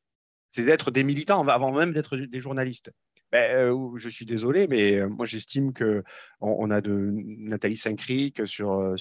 C'est 0.50 0.64
d'être 0.64 0.90
des 0.90 1.04
militants 1.04 1.46
avant 1.48 1.72
même 1.72 1.92
d'être 1.92 2.16
des 2.16 2.40
journalistes. 2.40 2.90
Ben, 3.32 3.50
euh, 3.56 3.96
je 3.96 4.10
suis 4.10 4.26
désolé, 4.26 4.66
mais 4.68 4.96
euh, 4.96 5.08
moi 5.08 5.24
j'estime 5.24 5.72
que 5.72 6.04
on, 6.40 6.70
a 6.70 6.82
de 6.82 7.10
Nathalie 7.14 7.78
Saint-Cric 7.78 8.46
sur, 8.46 8.72
euh, 8.72 8.96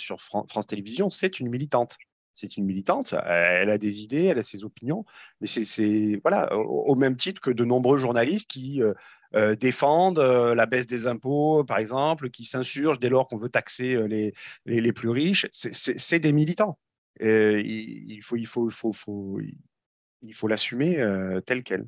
France 0.47 0.67
Télévisions, 0.67 1.09
c'est 1.09 1.41
une 1.41 1.49
militante. 1.49 1.97
C'est 2.33 2.55
une 2.55 2.65
militante, 2.65 3.13
elle 3.25 3.69
a 3.69 3.77
des 3.77 4.01
idées, 4.03 4.23
elle 4.23 4.39
a 4.39 4.43
ses 4.43 4.63
opinions, 4.63 5.05
mais 5.41 5.47
c'est 5.47 6.19
voilà, 6.23 6.55
au, 6.55 6.95
même 6.95 7.17
titre 7.17 7.41
que 7.41 7.51
de 7.51 7.65
nombreux 7.65 7.97
journalistes 7.97 8.49
qui 8.49 8.81
euh, 8.81 8.93
défendent 9.33 10.19
euh, 10.19 10.55
la 10.55 10.65
baisse 10.65 10.87
des 10.87 11.07
impôts, 11.07 11.63
par 11.63 11.77
exemple, 11.77 12.29
qui 12.29 12.45
s'insurgent 12.45 12.99
dès 12.99 13.09
lors 13.09 13.27
qu'on 13.27 13.37
veut 13.37 13.49
taxer 13.49 13.95
euh, 13.95 14.05
les, 14.05 14.33
les, 14.65 14.93
plus 14.93 15.09
riches. 15.09 15.47
C'est 15.51 16.19
des 16.19 16.33
militants. 16.33 16.77
il, 17.19 18.19
faut, 18.23 18.35
il 18.35 18.47
faut, 18.47 18.69
il 18.69 18.73
faut, 18.73 18.93
faut, 18.93 19.39
il 20.21 20.33
faut 20.33 20.47
l'assumer 20.47 20.97
tel 21.45 21.63
quel. 21.63 21.87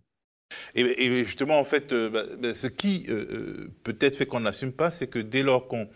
Et, 0.76 1.24
justement, 1.24 1.60
en 1.60 1.64
fait, 1.64 1.94
euh, 1.94 2.10
bah, 2.10 2.24
bah, 2.40 2.54
ce 2.54 2.68
qui 2.68 3.06
euh, 3.10 3.26
euh, 3.30 3.72
peut-être 3.84 4.18
fait 4.18 4.26
qu'on 4.26 4.40
n'assume 4.42 4.74
pas, 4.74 4.92
c'est 4.92 5.08
que 5.08 5.20
dès 5.20 5.44
lors 5.44 5.68
qu'on 5.68 5.90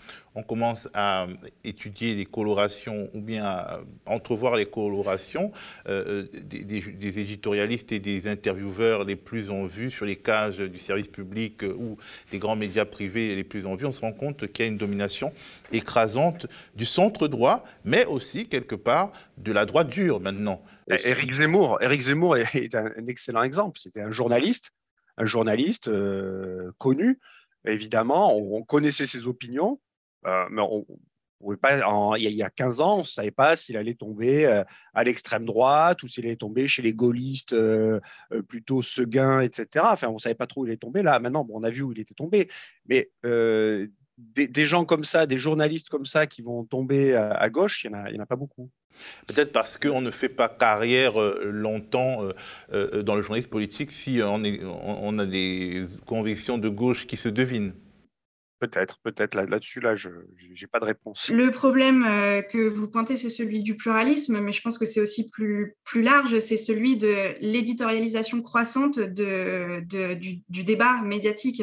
commence 0.44 0.90
à 0.94 1.28
étudier 1.64 2.16
les 2.16 2.26
colorations 2.26 3.10
ou 3.14 3.22
bien 3.22 3.44
à 3.46 3.80
entrevoir 4.06 4.56
les 4.56 4.66
colorations 4.66 5.52
des, 5.86 7.20
éditorialistes 7.20 7.92
et 7.92 8.00
des 8.00 8.28
intervieweurs 8.28 9.04
les 9.04 9.16
plus 9.16 9.50
en 9.50 9.66
vue 9.66 9.92
sur 9.92 10.06
les 10.06 10.16
cages 10.16 10.58
du 10.58 10.80
service 10.80 11.08
public 11.08 11.64
ou 11.64 11.98
des 12.32 12.40
grands 12.40 12.56
médias 12.56 12.86
privés 12.86 13.36
les 13.36 13.44
plus 13.44 13.66
en 13.66 13.76
vue, 13.76 13.86
on 13.86 13.94
se 13.94 14.02
rend 14.02 14.14
compte 14.14 14.48
qu'il 14.52 14.66
y 14.66 14.68
a 14.68 14.72
une 14.72 14.78
domination 14.78 15.32
écrasante 15.72 16.48
du 16.76 16.86
centre 16.86 17.28
droit, 17.28 17.64
mais 17.84 18.06
aussi 18.06 18.48
quelque 18.48 18.76
part 18.76 19.12
de 19.38 19.52
la 19.52 19.66
droite 19.66 19.90
dure 19.90 20.20
maintenant. 20.20 20.62
Éric 20.90 21.34
Zemmour, 21.34 21.82
Éric 21.82 22.02
Zemmour 22.02 22.38
est 22.38 22.76
un, 22.76 22.92
excellent 23.08 23.44
exemple. 23.44 23.80
C'était 23.80 24.02
un 24.02 24.12
journaliste, 24.12 24.72
un 25.18 25.26
journaliste 25.26 25.88
euh, 25.88 26.72
connu. 26.78 27.20
Évidemment, 27.66 28.36
on, 28.38 28.64
connaissait 28.64 29.06
ses 29.06 29.28
opinions, 29.28 29.80
euh, 29.80 29.87
mais 30.50 30.62
on, 30.62 30.86
il, 32.16 32.30
y 32.30 32.44
a, 32.44 32.50
15 32.50 32.82
ans, 32.82 32.96
on 32.98 33.02
ne 33.02 33.06
savait 33.06 33.32
pas 33.32 33.56
s'il 33.56 33.78
allait 33.78 33.94
tomber 33.94 34.46
euh, 34.46 34.64
à 34.94 35.04
l'extrême 35.04 35.46
droite 35.46 36.02
ou 36.04 36.08
s'il 36.08 36.26
allait 36.26 36.36
tomber 36.36 36.68
chez 36.68 36.82
les 36.82 36.94
gaullistes 36.94 37.56
plutôt 38.48 38.82
Seguin, 38.82 39.42
etc. 39.42 39.86
Enfin, 39.92 40.08
on 40.08 40.16
ne 40.16 40.20
savait 40.20 40.36
pas 40.36 40.48
trop 40.48 40.62
où 40.62 40.66
il 40.66 40.70
allait 40.70 40.78
tomber. 40.78 41.02
Là, 41.04 41.20
maintenant, 41.20 41.46
on 41.50 41.64
a 41.64 41.70
vu 41.70 41.84
où 41.84 41.92
il 41.92 42.00
était 42.00 42.16
tombé. 42.16 42.50
Mais 42.88 43.10
des, 44.18 44.66
gens 44.66 44.84
comme 44.86 45.04
ça, 45.04 45.28
des 45.28 45.38
journalistes 45.38 45.90
comme 45.90 46.06
ça 46.06 46.26
qui 46.26 46.42
vont 46.42 46.64
tomber 46.64 47.16
à, 47.16 47.50
gauche, 47.50 47.84
il 47.84 47.92
n'y 47.92 48.20
en, 48.20 48.24
a 48.24 48.26
pas 48.26 48.36
beaucoup. 48.36 48.70
Peut-être 49.28 49.52
parce 49.52 49.78
qu'on 49.78 50.02
ne 50.02 50.12
fait 50.12 50.30
pas 50.30 50.50
carrière 50.50 51.22
euh, 51.22 51.52
longtemps 51.52 52.24
euh, 52.24 52.34
euh, 52.74 53.04
dans 53.04 53.16
le 53.16 53.22
journalisme 53.22 53.50
politique 53.50 53.92
si 53.92 54.20
est, 54.20 54.24
on 54.24 55.20
a 55.20 55.26
des 55.26 55.86
convictions 56.06 56.58
de 56.58 56.70
gauche 56.70 57.06
qui 57.06 57.18
se 57.18 57.30
devinent. 57.30 57.74
Peut-être, 58.60 59.00
peut-être. 59.04 59.36
Là-dessus, 59.36 59.82
là, 59.82 59.96
je 59.96 60.10
n'ai 60.10 60.68
pas 60.72 60.80
de 60.80 60.86
réponse. 60.86 61.30
Le 61.30 61.52
problème 61.52 62.04
que 62.50 62.68
vous 62.68 62.88
pointez, 62.88 63.16
c'est 63.16 63.30
celui 63.30 63.62
du 63.62 63.78
pluralisme, 63.78 64.40
mais 64.40 64.52
je 64.52 64.62
pense 64.62 64.80
que 64.80 64.86
c'est 64.86 65.00
aussi 65.00 65.30
plus, 65.30 65.76
plus 65.84 66.02
large, 66.02 66.40
c'est 66.40 66.58
celui 66.58 66.98
de 66.98 67.36
l'éditorialisation 67.40 68.42
croissante 68.42 69.00
de, 69.00 69.84
de 69.86 70.16
du, 70.16 70.42
du, 70.50 70.64
débat 70.64 71.02
médiatique. 71.04 71.62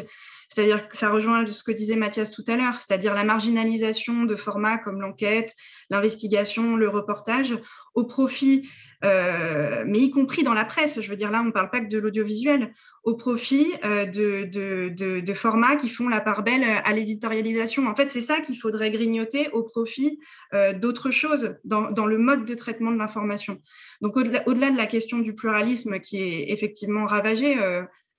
C'est-à-dire 0.49 0.87
que 0.87 0.97
ça 0.97 1.11
rejoint 1.11 1.45
ce 1.47 1.65
que 1.65 1.73
disait 1.73 1.97
Mathias 1.97 2.31
tout 2.31 2.45
à 2.47 2.57
l'heure, 2.57 2.81
c'est-à-dire 2.81 3.15
la 3.15 3.25
marginalisation 3.25 4.23
de 4.25 4.37
formats 4.37 4.79
comme 4.79 5.01
l'enquête, 5.01 5.55
l'investigation, 5.91 6.77
le 6.77 6.89
reportage, 6.89 7.59
au 7.95 8.05
profit, 8.05 8.69
euh, 9.05 9.85
mais 9.87 9.99
y 9.99 10.11
compris 10.11 10.43
dans 10.43 10.55
la 10.55 10.65
presse, 10.65 11.01
je 11.01 11.11
veux 11.11 11.17
dire 11.17 11.31
là, 11.31 11.43
on 11.43 11.47
ne 11.47 11.51
parle 11.51 11.71
pas 11.71 11.81
que 11.81 11.89
de 11.89 11.99
l'audiovisuel, 11.99 12.73
au 13.03 13.15
profit 13.15 13.67
euh, 13.85 14.07
de, 14.07 15.33
formats 15.35 15.77
qui 15.77 15.89
font 15.89 16.09
la 16.09 16.21
part 16.21 16.43
belle 16.43 16.65
à 16.65 16.93
l'éditorialisation. 16.93 17.87
En 17.87 17.95
fait, 17.95 18.11
c'est 18.11 18.21
ça 18.21 18.41
qu'il 18.41 18.57
faudrait 18.59 18.91
grignoter 18.91 19.51
au 19.51 19.63
profit 19.63 20.21
euh, 20.55 20.73
d'autres 20.73 21.11
choses 21.11 21.57
dans, 21.65 22.07
le 22.07 22.19
mode 22.19 22.47
de 22.47 22.55
traitement 22.55 22.93
de 22.93 22.99
l'information. 22.99 23.61
Donc, 24.01 24.17
au-delà 24.17 24.43
au 24.49 24.55
-delà 24.55 24.71
de 24.73 24.77
la 24.77 24.87
question 24.87 25.19
du 25.19 25.35
pluralisme 25.35 26.01
qui 26.01 26.23
est 26.23 26.53
effectivement 26.53 27.07
ravagé, 27.07 27.57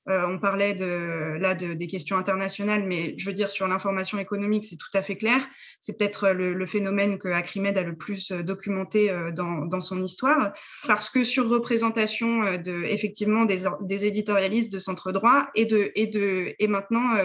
euh, 0.08 0.24
on 0.28 0.38
parlait 0.38 0.74
de, 0.74 1.38
là 1.40 1.56
de, 1.56 1.74
des 1.74 1.88
questions 1.88 2.16
internationales, 2.18 2.84
mais 2.86 3.16
je 3.18 3.26
veux 3.26 3.34
dire 3.34 3.50
sur 3.50 3.68
l'information 3.68 4.20
économique, 4.20 4.66
c'est 4.66 4.78
tout 4.78 4.90
à 4.94 5.02
fait 5.02 5.18
clair. 5.18 5.46
C'est 5.80 5.98
peut-être 5.98 6.30
le, 6.30 6.66
phénomène 6.66 7.18
que 7.18 7.28
Acrimed 7.28 7.78
a 7.78 7.84
le 7.84 7.96
plus 7.96 8.32
euh, 8.32 8.44
documenté 8.44 9.10
euh, 9.10 9.32
dans, 9.32 9.82
son 9.82 10.02
histoire, 10.02 10.54
parce 10.88 11.10
que 11.10 11.24
sur 11.24 11.50
représentation 11.50 12.58
de, 12.58 12.84
effectivement 12.86 13.46
des, 13.46 13.64
des 13.82 14.06
éditorialistes 14.06 14.72
de 14.72 14.80
centre 14.80 15.12
droit 15.12 15.48
et, 15.54 15.66
de, 15.66 15.92
et, 15.96 16.08
de, 16.08 16.56
et 16.58 16.68
maintenant, 16.68 17.18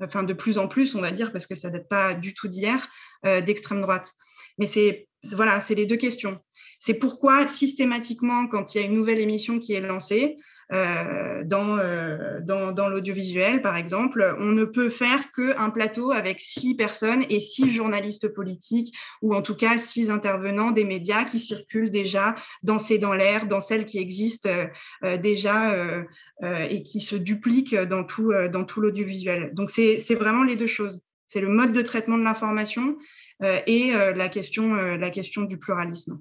enfin 0.00 0.24
de 0.24 0.32
plus 0.32 0.58
en 0.58 0.66
plus, 0.66 0.94
on 0.96 1.00
va 1.00 1.12
dire, 1.12 1.32
parce 1.32 1.46
que 1.46 1.54
ça 1.54 1.70
date 1.70 1.88
pas 1.88 2.12
du 2.12 2.34
tout 2.34 2.48
d'hier, 2.48 2.88
d'extrême 3.24 3.80
droite. 3.80 4.12
Mais 4.58 4.66
c'est 4.66 5.06
voilà, 5.34 5.60
c'est 5.60 5.74
les 5.74 5.86
deux 5.86 5.96
questions. 5.96 6.38
C'est 6.78 6.94
pourquoi 6.94 7.46
systématiquement, 7.46 8.46
quand 8.46 8.74
il 8.74 8.80
y 8.80 8.84
a 8.84 8.86
une 8.86 8.94
nouvelle 8.94 9.20
émission 9.20 9.58
qui 9.58 9.72
est 9.72 9.80
lancée, 9.80 10.36
euh, 10.72 11.44
dans, 11.44 11.78
euh, 11.78 12.40
dans, 12.40 12.88
l'audiovisuel, 12.88 13.62
par 13.62 13.76
exemple, 13.76 14.36
on 14.40 14.46
ne 14.52 14.64
peut 14.64 14.90
faire 14.90 15.30
qu'un 15.30 15.70
plateau 15.70 16.10
avec 16.10 16.40
six 16.40 16.74
personnes 16.74 17.24
et 17.30 17.38
six 17.38 17.70
journalistes 17.70 18.28
politiques, 18.28 18.92
ou 19.22 19.34
en 19.34 19.42
tout 19.42 19.54
cas 19.54 19.78
six 19.78 20.10
intervenants 20.10 20.72
des 20.72 20.84
médias 20.84 21.24
qui 21.24 21.38
circulent 21.38 21.90
déjà 21.90 22.34
dans 22.64 22.78
ces 22.78 22.98
dans 22.98 23.14
l'air, 23.14 23.46
dans 23.46 23.60
celles 23.60 23.86
qui 23.86 23.98
existent 23.98 24.50
euh, 25.04 25.16
déjà 25.16 25.74
et 26.42 26.82
qui 26.82 27.00
se 27.00 27.16
dupliquent 27.16 27.76
dans 27.76 28.04
tout, 28.04 28.32
l'audiovisuel. 28.76 29.52
Donc, 29.54 29.70
c'est 29.70 30.14
vraiment 30.14 30.42
les 30.42 30.56
deux 30.56 30.66
choses. 30.66 31.00
C'est 31.28 31.40
le 31.40 31.48
mode 31.48 31.72
de 31.72 31.82
traitement 31.82 32.18
de 32.18 32.22
l'information 32.24 32.96
et 33.42 33.92
la 33.92 34.28
question 34.28 35.42
du 35.42 35.58
pluralisme. 35.58 36.20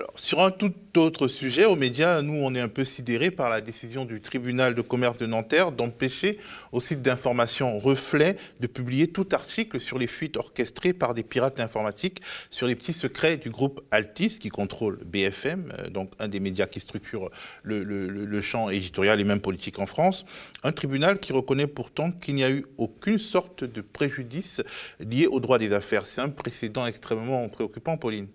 Alors, 0.00 0.18
sur 0.18 0.40
un 0.40 0.50
tout 0.50 0.72
autre 0.96 1.28
sujet, 1.28 1.66
aux 1.66 1.76
médias, 1.76 2.22
nous, 2.22 2.32
on 2.32 2.54
est 2.54 2.60
un 2.60 2.68
peu 2.68 2.84
sidérés 2.84 3.30
par 3.30 3.50
la 3.50 3.60
décision 3.60 4.06
du 4.06 4.22
tribunal 4.22 4.74
de 4.74 4.80
commerce 4.80 5.18
de 5.18 5.26
Nanterre 5.26 5.72
d'empêcher 5.72 6.38
au 6.72 6.80
site 6.80 7.02
d'information 7.02 7.78
Reflet 7.78 8.36
de 8.60 8.66
publier 8.66 9.08
tout 9.08 9.28
article 9.32 9.78
sur 9.78 9.98
les 9.98 10.06
fuites 10.06 10.38
orchestrées 10.38 10.94
par 10.94 11.12
des 11.12 11.22
pirates 11.22 11.60
informatiques 11.60 12.22
sur 12.48 12.66
les 12.66 12.76
petits 12.76 12.94
secrets 12.94 13.36
du 13.36 13.50
groupe 13.50 13.82
Altis 13.90 14.38
qui 14.38 14.48
contrôle 14.48 15.00
BFM, 15.04 15.70
euh, 15.78 15.90
donc 15.90 16.12
un 16.18 16.28
des 16.28 16.40
médias 16.40 16.66
qui 16.66 16.80
structure 16.80 17.28
le, 17.62 17.82
le 17.82 18.40
champ 18.40 18.70
éditorial 18.70 19.20
et 19.20 19.24
même 19.24 19.40
politique 19.40 19.78
en 19.80 19.86
France. 19.86 20.24
Un 20.62 20.72
tribunal 20.72 21.18
qui 21.18 21.34
reconnaît 21.34 21.66
pourtant 21.66 22.10
qu'il 22.10 22.36
n'y 22.36 22.44
a 22.44 22.50
eu 22.50 22.64
aucune 22.78 23.18
sorte 23.18 23.64
de 23.64 23.82
préjudice 23.82 24.62
lié 24.98 25.26
au 25.26 25.40
droit 25.40 25.58
des 25.58 25.74
affaires. 25.74 26.06
C'est 26.06 26.22
un 26.22 26.30
précédent 26.30 26.86
extrêmement 26.86 27.46
préoccupant, 27.50 27.98
Pauline. 27.98 28.28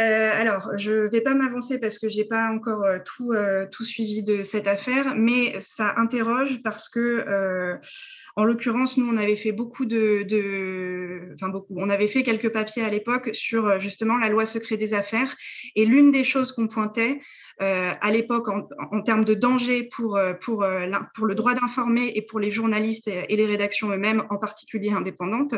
Euh, 0.00 0.30
alors, 0.40 0.76
je 0.78 0.92
ne 0.92 1.08
vais 1.08 1.20
pas 1.20 1.34
m'avancer 1.34 1.78
parce 1.78 1.98
que 1.98 2.08
je 2.08 2.16
n'ai 2.16 2.24
pas 2.24 2.50
encore 2.50 2.82
euh, 2.84 2.98
euh, 3.32 3.66
tout, 3.70 3.84
suivi 3.84 4.22
de 4.22 4.42
cette 4.42 4.66
affaire, 4.66 5.14
mais 5.14 5.60
ça 5.60 5.94
interroge 5.96 6.62
parce 6.62 6.88
que, 6.88 7.78
en 8.36 8.44
l'occurrence, 8.44 8.96
nous, 8.96 9.08
on 9.08 9.16
avait 9.16 9.36
fait 9.36 9.52
beaucoup 9.52 9.84
de, 9.84 10.26
Enfin, 11.34 11.48
beaucoup. 11.48 11.74
On 11.76 11.88
avait 11.88 12.08
fait 12.08 12.22
quelques 12.22 12.50
papiers 12.50 12.82
à 12.82 12.88
l'époque 12.88 13.30
sur 13.32 13.80
justement 13.80 14.18
la 14.18 14.28
loi 14.28 14.46
secret 14.46 14.76
des 14.76 14.94
affaires. 14.94 15.34
Et 15.76 15.84
l'une 15.84 16.12
des 16.12 16.24
choses 16.24 16.52
qu'on 16.52 16.68
pointait 16.68 17.20
à 17.58 18.10
l'époque 18.10 18.48
en, 18.48 19.02
termes 19.02 19.24
de 19.24 19.34
danger 19.34 19.84
pour, 19.84 20.18
pour, 20.40 20.64
le 20.64 21.34
droit 21.34 21.54
d'informer 21.54 22.12
et 22.14 22.22
pour 22.22 22.40
les 22.40 22.50
journalistes 22.50 23.08
et, 23.08 23.36
les 23.36 23.46
rédactions 23.46 23.90
eux-mêmes, 23.90 24.24
en 24.30 24.38
particulier 24.38 24.90
indépendantes, 24.90 25.54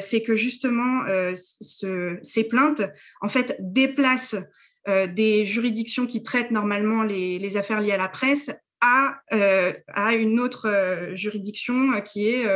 c'est 0.00 0.22
que 0.22 0.36
justement, 0.36 1.04
ce, 1.34 2.18
ces 2.22 2.44
plaintes, 2.44 2.82
en 3.20 3.28
fait, 3.28 3.56
déplace 3.60 4.34
euh, 4.88 5.06
des 5.06 5.44
juridictions 5.44 6.06
qui 6.06 6.22
traitent 6.22 6.50
normalement 6.50 7.02
les, 7.02 7.56
affaires 7.58 7.80
liées 7.80 7.92
à 7.92 7.98
la 7.98 8.08
presse 8.08 8.50
à, 8.80 9.20
euh, 9.32 9.72
une 10.12 10.40
autre 10.40 10.68
euh, 10.68 11.14
juridiction 11.14 12.00
qui 12.02 12.28
est 12.28 12.46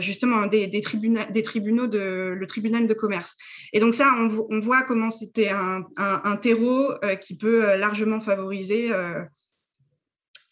justement 0.00 0.46
des, 0.46 0.66
des, 0.66 0.82
des, 1.30 1.42
tribunaux 1.42 1.86
de 1.86 2.34
le 2.36 2.46
tribunal 2.46 2.86
de 2.86 2.94
commerce. 2.94 3.36
Et 3.72 3.80
donc 3.80 3.94
ça, 3.94 4.12
on, 4.16 4.60
voit 4.60 4.82
comment 4.82 5.10
c'était 5.10 5.50
un, 5.50 6.36
terreau 6.36 6.94
qui 7.20 7.36
peut 7.36 7.76
largement 7.76 8.20
favoriser 8.20 8.90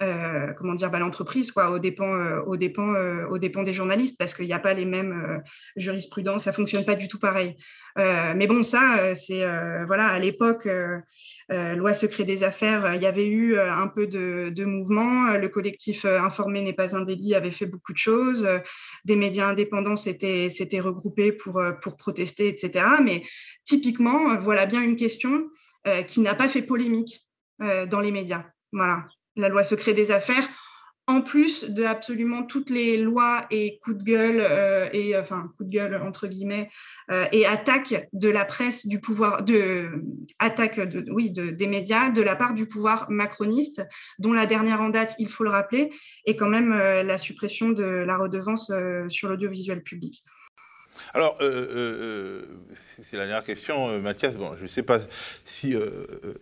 euh, 0.02 0.52
comment 0.54 0.74
dire, 0.74 0.90
bah, 0.90 0.98
l'entreprise, 0.98 1.52
quoi, 1.52 1.70
aux 1.70 1.78
dépens, 1.78 2.14
euh, 2.14 2.40
euh, 2.40 3.26
aux 3.28 3.38
dépens 3.38 3.62
des 3.62 3.72
journalistes, 3.72 4.18
parce 4.18 4.34
qu'il 4.34 4.46
n'y 4.46 4.52
a 4.52 4.58
pas 4.58 4.74
les 4.74 4.84
mêmes 4.84 5.42
jurisprudences, 5.76 6.44
ça 6.44 6.52
fonctionne 6.52 6.84
pas 6.84 6.94
du 6.94 7.08
tout 7.08 7.18
pareil. 7.18 7.56
mais 7.96 8.46
bon, 8.46 8.62
ça, 8.62 9.14
c'est 9.14 9.44
voilà, 9.86 10.08
à 10.08 10.18
l'époque, 10.18 10.68
loi 11.48 11.94
secret 11.94 12.24
des 12.24 12.42
affaires, 12.42 12.94
il 12.94 13.02
y 13.02 13.06
avait 13.06 13.26
eu 13.26 13.58
un 13.58 13.86
peu 13.86 14.06
de, 14.06 14.50
de 14.50 14.64
mouvement. 14.64 15.36
Le 15.36 15.48
collectif 15.48 16.04
informé 16.04 16.62
n'est 16.62 16.72
pas 16.72 16.96
un 16.96 17.02
délit 17.02 17.34
avait 17.34 17.50
fait 17.50 17.66
beaucoup 17.66 17.92
de 17.92 17.98
choses. 17.98 18.46
Des 19.04 19.16
médias 19.16 19.48
indépendants 19.48 19.96
s'étaient 19.96 20.80
regroupés 20.80 21.32
pour 21.32 21.62
pour 21.80 21.96
protester, 21.96 22.48
etc. 22.48 22.84
Mais 23.02 23.22
typiquement, 23.64 24.36
voilà 24.36 24.66
bien 24.66 24.82
une 24.82 24.96
question 24.96 25.48
qui 26.06 26.20
n'a 26.20 26.34
pas 26.34 26.48
fait 26.48 26.62
polémique 26.62 27.26
dans 27.90 28.00
les 28.00 28.12
médias. 28.12 28.44
Voilà 28.72 29.06
la 29.36 29.48
loi 29.48 29.64
secret 29.64 29.92
des 29.92 30.10
affaires, 30.10 30.48
en 31.08 31.20
plus 31.20 31.64
de 31.64 31.84
absolument 31.84 32.44
toutes 32.44 32.70
les 32.70 32.96
lois 32.96 33.46
et 33.50 33.80
coups 33.82 33.98
de 33.98 34.04
gueule 34.04 34.38
euh, 34.40 34.88
et 34.92 35.16
enfin 35.16 35.52
coups 35.56 35.68
de 35.68 35.74
gueule 35.74 35.96
entre 35.96 36.28
guillemets 36.28 36.70
euh, 37.10 37.24
et 37.32 37.44
attaques 37.44 38.08
de 38.12 38.28
la 38.28 38.44
presse 38.44 38.86
du 38.86 39.00
pouvoir 39.00 39.42
de 39.42 39.90
de 40.40 41.10
oui 41.10 41.30
de, 41.30 41.50
des 41.50 41.66
médias 41.66 42.10
de 42.10 42.22
la 42.22 42.36
part 42.36 42.54
du 42.54 42.66
pouvoir 42.66 43.10
macroniste 43.10 43.82
dont 44.20 44.32
la 44.32 44.46
dernière 44.46 44.80
en 44.80 44.90
date 44.90 45.16
il 45.18 45.28
faut 45.28 45.42
le 45.42 45.50
rappeler 45.50 45.90
est 46.24 46.36
quand 46.36 46.48
même 46.48 46.72
euh, 46.72 47.02
la 47.02 47.18
suppression 47.18 47.70
de 47.70 47.84
la 47.84 48.16
redevance 48.16 48.70
sur 49.08 49.28
l'audiovisuel 49.28 49.82
public. 49.82 50.22
Alors, 51.14 51.36
euh, 51.40 51.44
euh, 51.44 51.98
euh, 52.00 52.42
c'est 52.74 53.16
la 53.16 53.26
dernière 53.26 53.44
question, 53.44 53.98
Mathias. 54.00 54.36
Bon, 54.36 54.52
je 54.56 54.62
ne 54.62 54.68
sais 54.68 54.82
pas 54.82 55.00
si 55.44 55.74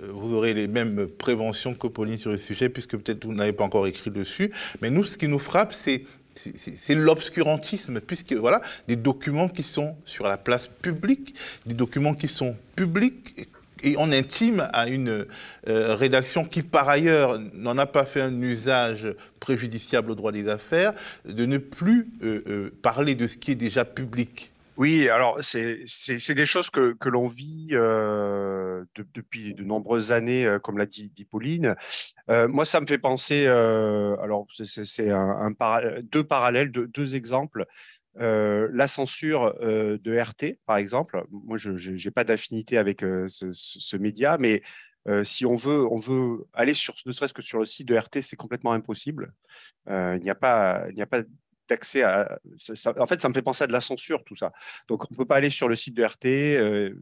vous 0.01 0.35
aurez 0.35 0.55
les 0.55 0.69
mêmes 0.69 1.09
préventions 1.09 1.75
que 1.75 1.87
Pauline 1.87 2.19
sur 2.19 2.31
le 2.31 2.39
sujet, 2.39 2.69
puisque 2.69 2.97
peut-être 2.97 3.25
vous 3.25 3.35
n'avez 3.35 3.53
pas 3.53 3.65
encore 3.65 3.87
écrit 3.87 4.11
dessus. 4.11 4.53
Mais 4.81 4.91
nous, 4.91 5.05
ce 5.05 5.19
qui 5.19 5.29
nous 5.29 5.39
frappe, 5.39 5.73
c'est 5.73 6.05
c'est 6.37 6.95
l'obscurantisme, 6.95 8.01
puisque 8.01 8.33
voilà, 8.33 8.63
des 8.87 8.97
documents 8.97 9.49
qui 9.49 9.65
sont 9.65 9.97
sur 10.07 10.27
la 10.27 10.39
place 10.39 10.69
publique, 10.69 11.35
des 11.67 11.75
documents 11.75 12.15
qui 12.15 12.29
sont 12.29 12.57
publics 12.77 13.49
et 13.83 13.97
on 13.99 14.12
intime 14.12 14.69
à 14.73 14.88
une 14.88 15.27
rédaction 15.66 16.45
qui, 16.45 16.62
par 16.62 16.88
ailleurs, 16.88 17.38
n'en 17.55 17.79
a 17.79 17.87
pas 17.87 18.05
fait 18.05 18.21
un 18.21 18.40
usage 18.43 19.07
préjudiciable 19.38 20.11
au 20.11 20.14
droit 20.14 20.33
des 20.33 20.49
affaires, 20.49 20.93
de 21.25 21.47
ne 21.47 21.59
plus 21.59 22.11
parler 22.83 23.14
de 23.14 23.27
ce 23.27 23.37
qui 23.37 23.53
est 23.53 23.57
déjà 23.57 23.85
public. 23.85 24.53
Oui, 24.81 25.11
alors 25.11 25.37
c'est 25.43 26.35
des 26.35 26.47
choses 26.47 26.71
que, 26.71 26.95
que 26.95 27.11
l'on 27.11 27.29
vit 27.29 27.69
euh, 27.73 28.83
depuis 29.12 29.53
de 29.53 29.62
nombreuses 29.62 30.11
années, 30.11 30.47
euh, 30.47 30.59
comme 30.59 30.79
l'a 30.79 30.87
dit, 30.87 31.11
dit, 31.14 31.27
Pauline. 31.27 31.77
Euh, 32.31 32.49
moi, 32.49 32.64
ça 32.64 32.81
me 32.81 32.87
fait 32.87 32.97
penser, 32.97 33.47
alors 33.47 34.47
c'est 34.55 35.11
un, 35.11 35.51
deux 36.11 36.25
parallèles, 36.25 36.73
deux, 36.73 36.87
deux 36.87 37.14
exemples. 37.14 37.66
La 38.16 38.88
censure 38.88 39.55
de 39.61 40.18
RT, 40.18 40.59
par 40.66 40.77
exemple. 40.77 41.25
Moi, 41.31 41.57
je 41.57 41.90
n'ai 41.90 42.11
pas 42.11 42.25
d'affinité 42.25 42.79
avec 42.79 43.01
ce, 43.01 43.96
média, 43.96 44.37
mais 44.38 44.62
si 45.25 45.46
on 45.46 45.57
veut, 45.57 45.87
on 45.90 45.96
veut 45.96 46.46
aller 46.53 46.75
sur, 46.75 46.94
ne 47.07 47.12
serait-ce 47.12 47.35
que 47.35 47.42
sur 47.42 47.59
le 47.59 47.66
site 47.66 47.88
de 47.88 47.96
RT, 47.96 48.23
c'est 48.23 48.37
complètement 48.37 48.73
impossible. 48.73 49.33
il 49.88 50.20
n'y 50.23 50.31
a 50.31 50.35
pas, 50.35 50.87
pas 51.11 51.23
d'accès 51.68 52.03
à. 52.03 52.38
en 52.99 53.07
fait, 53.07 53.20
ça 53.20 53.29
me 53.29 53.35
fait 53.35 53.42
penser 53.42 53.64
à 53.64 53.66
de 53.66 53.73
la 53.73 53.81
censure, 53.81 54.25
tout 54.25 54.37
ça. 54.37 54.53
Donc, 54.88 55.05
on 55.05 55.09
ne 55.12 55.16
peut 55.16 55.27
pas 55.27 55.37
aller 55.37 55.51
sur 55.51 55.68
le 55.68 55.77
site 55.77 55.94
de 55.94 56.05
RT. 56.05 56.92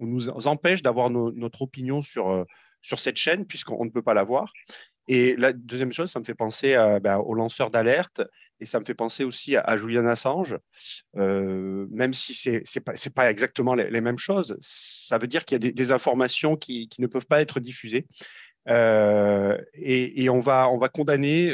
On 0.00 0.06
nous 0.06 0.28
empêche 0.48 0.82
d'avoir 0.82 1.10
notre 1.10 1.62
opinion 1.62 2.02
sur, 2.02 2.44
sur 2.80 2.98
cette 2.98 3.16
chaîne, 3.16 3.46
puisqu'on 3.46 3.84
ne 3.84 3.90
peut 3.90 4.02
pas 4.02 4.14
l'avoir. 4.14 4.52
Et 5.08 5.36
la 5.36 5.52
deuxième 5.52 5.92
chose, 5.92 6.10
ça 6.10 6.18
me 6.20 6.24
fait 6.24 6.34
penser 6.34 6.74
ben, 7.02 7.18
aux 7.18 7.34
lanceurs 7.34 7.70
d'alerte 7.70 8.22
et 8.62 8.64
ça 8.64 8.80
me 8.80 8.84
fait 8.84 8.94
penser 8.94 9.24
aussi 9.24 9.56
à, 9.56 9.76
Julian 9.76 10.06
Assange, 10.06 10.56
euh, 11.16 11.86
même 11.90 12.14
si 12.14 12.32
ce 12.34 12.50
n'est 12.50 13.12
pas, 13.14 13.30
exactement 13.30 13.74
les, 13.74 14.00
mêmes 14.00 14.18
choses. 14.18 14.56
Ça 14.60 15.18
veut 15.18 15.26
dire 15.26 15.44
qu'il 15.44 15.62
y 15.62 15.68
a 15.68 15.72
des, 15.72 15.92
informations 15.92 16.56
qui, 16.56 16.88
ne 16.98 17.06
peuvent 17.06 17.26
pas 17.26 17.42
être 17.42 17.60
diffusées. 17.60 18.06
et, 18.68 20.22
et, 20.24 20.28
on, 20.30 20.40
va, 20.40 20.68
on 20.70 20.78
va 20.78 20.88
condamner 20.88 21.52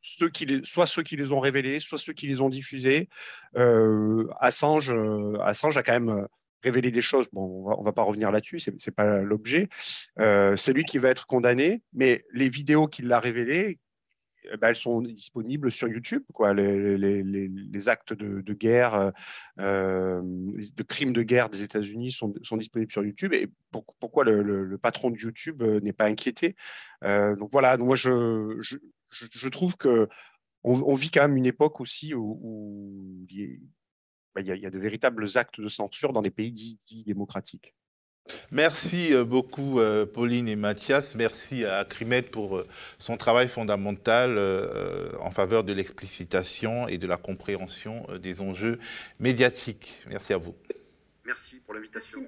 ceux 0.00 0.28
qui 0.28 0.46
les, 0.46 0.64
soit 0.64 0.86
ceux 0.86 1.02
qui 1.02 1.16
les 1.16 1.32
ont 1.32 1.40
révélés, 1.40 1.80
soit 1.80 1.98
ceux 1.98 2.12
qui 2.12 2.26
les 2.26 2.40
ont 2.40 2.48
diffusés. 2.48 3.08
Euh, 3.56 4.26
Assange, 4.40 4.90
euh, 4.90 5.38
Assange 5.42 5.76
a 5.76 5.82
quand 5.82 5.92
même 5.92 6.08
euh, 6.08 6.26
révélé 6.62 6.90
des 6.90 7.02
choses. 7.02 7.28
Bon, 7.32 7.64
on 7.66 7.80
ne 7.80 7.84
va 7.84 7.92
pas 7.92 8.02
revenir 8.02 8.30
là-dessus, 8.30 8.60
ce 8.60 8.70
n'est 8.70 8.94
pas 8.94 9.18
l'objet. 9.18 9.68
c'est 10.16 10.72
lui 10.72 10.84
qui 10.84 10.98
va 10.98 11.10
être 11.10 11.26
condamné, 11.26 11.82
mais 11.92 12.24
les 12.32 12.48
vidéos 12.48 12.86
qu'il 12.86 13.12
a 13.12 13.20
révélées, 13.20 13.78
ben, 14.60 14.68
elles 14.68 14.76
sont 14.76 15.02
disponibles 15.02 15.70
sur 15.70 15.88
YouTube. 15.88 16.22
Les, 16.54 17.88
actes 17.88 18.12
de, 18.12 18.52
guerre, 18.52 19.12
de 19.58 20.82
crimes 20.82 21.12
de 21.12 21.22
guerre 21.22 21.50
des 21.50 21.62
États-Unis 21.62 22.12
sont, 22.12 22.32
disponibles 22.56 22.92
sur 22.92 23.04
YouTube. 23.04 23.32
Et 23.32 23.48
pourquoi 24.00 24.24
le, 24.24 24.78
patron 24.78 25.10
de 25.10 25.18
YouTube 25.18 25.62
n'est 25.62 25.92
pas 25.92 26.06
inquiété? 26.06 26.56
Donc 27.02 27.50
voilà, 27.52 27.76
moi 27.76 27.96
je, 27.96 29.48
trouve 29.50 29.76
que 29.76 30.08
on, 30.62 30.94
vit 30.94 31.10
quand 31.10 31.22
même 31.22 31.36
une 31.36 31.46
époque 31.46 31.80
aussi 31.80 32.14
où, 32.14 33.26
bah, 34.34 34.40
il, 34.42 34.46
y 34.46 34.66
a, 34.66 34.70
de 34.70 34.78
véritables 34.78 35.26
actes 35.36 35.60
de 35.60 35.68
censure 35.68 36.12
dans 36.12 36.20
les 36.20 36.30
pays 36.30 36.52
dits, 36.52 36.78
démocratiques. 37.04 37.74
Merci 38.50 39.14
euh, 39.14 39.24
beaucoup 39.24 39.80
euh, 39.80 40.06
Pauline 40.06 40.48
et 40.48 40.56
Mathias. 40.56 41.14
Merci 41.14 41.64
à 41.64 41.84
Crimet 41.84 42.22
pour 42.22 42.58
euh, 42.58 42.66
son 42.98 43.16
travail 43.16 43.48
fondamental 43.48 44.38
en 45.20 45.30
faveur 45.30 45.64
de 45.64 45.72
l'explicitation 45.72 46.88
et 46.88 46.98
de 46.98 47.06
la 47.06 47.16
compréhension 47.16 48.06
des 48.20 48.40
enjeux 48.40 48.78
médiatiques. 49.18 50.00
Merci 50.08 50.32
à 50.32 50.38
vous. 50.38 50.54
Merci 51.24 51.60
pour 51.60 51.74
l'invitation. 51.74 52.20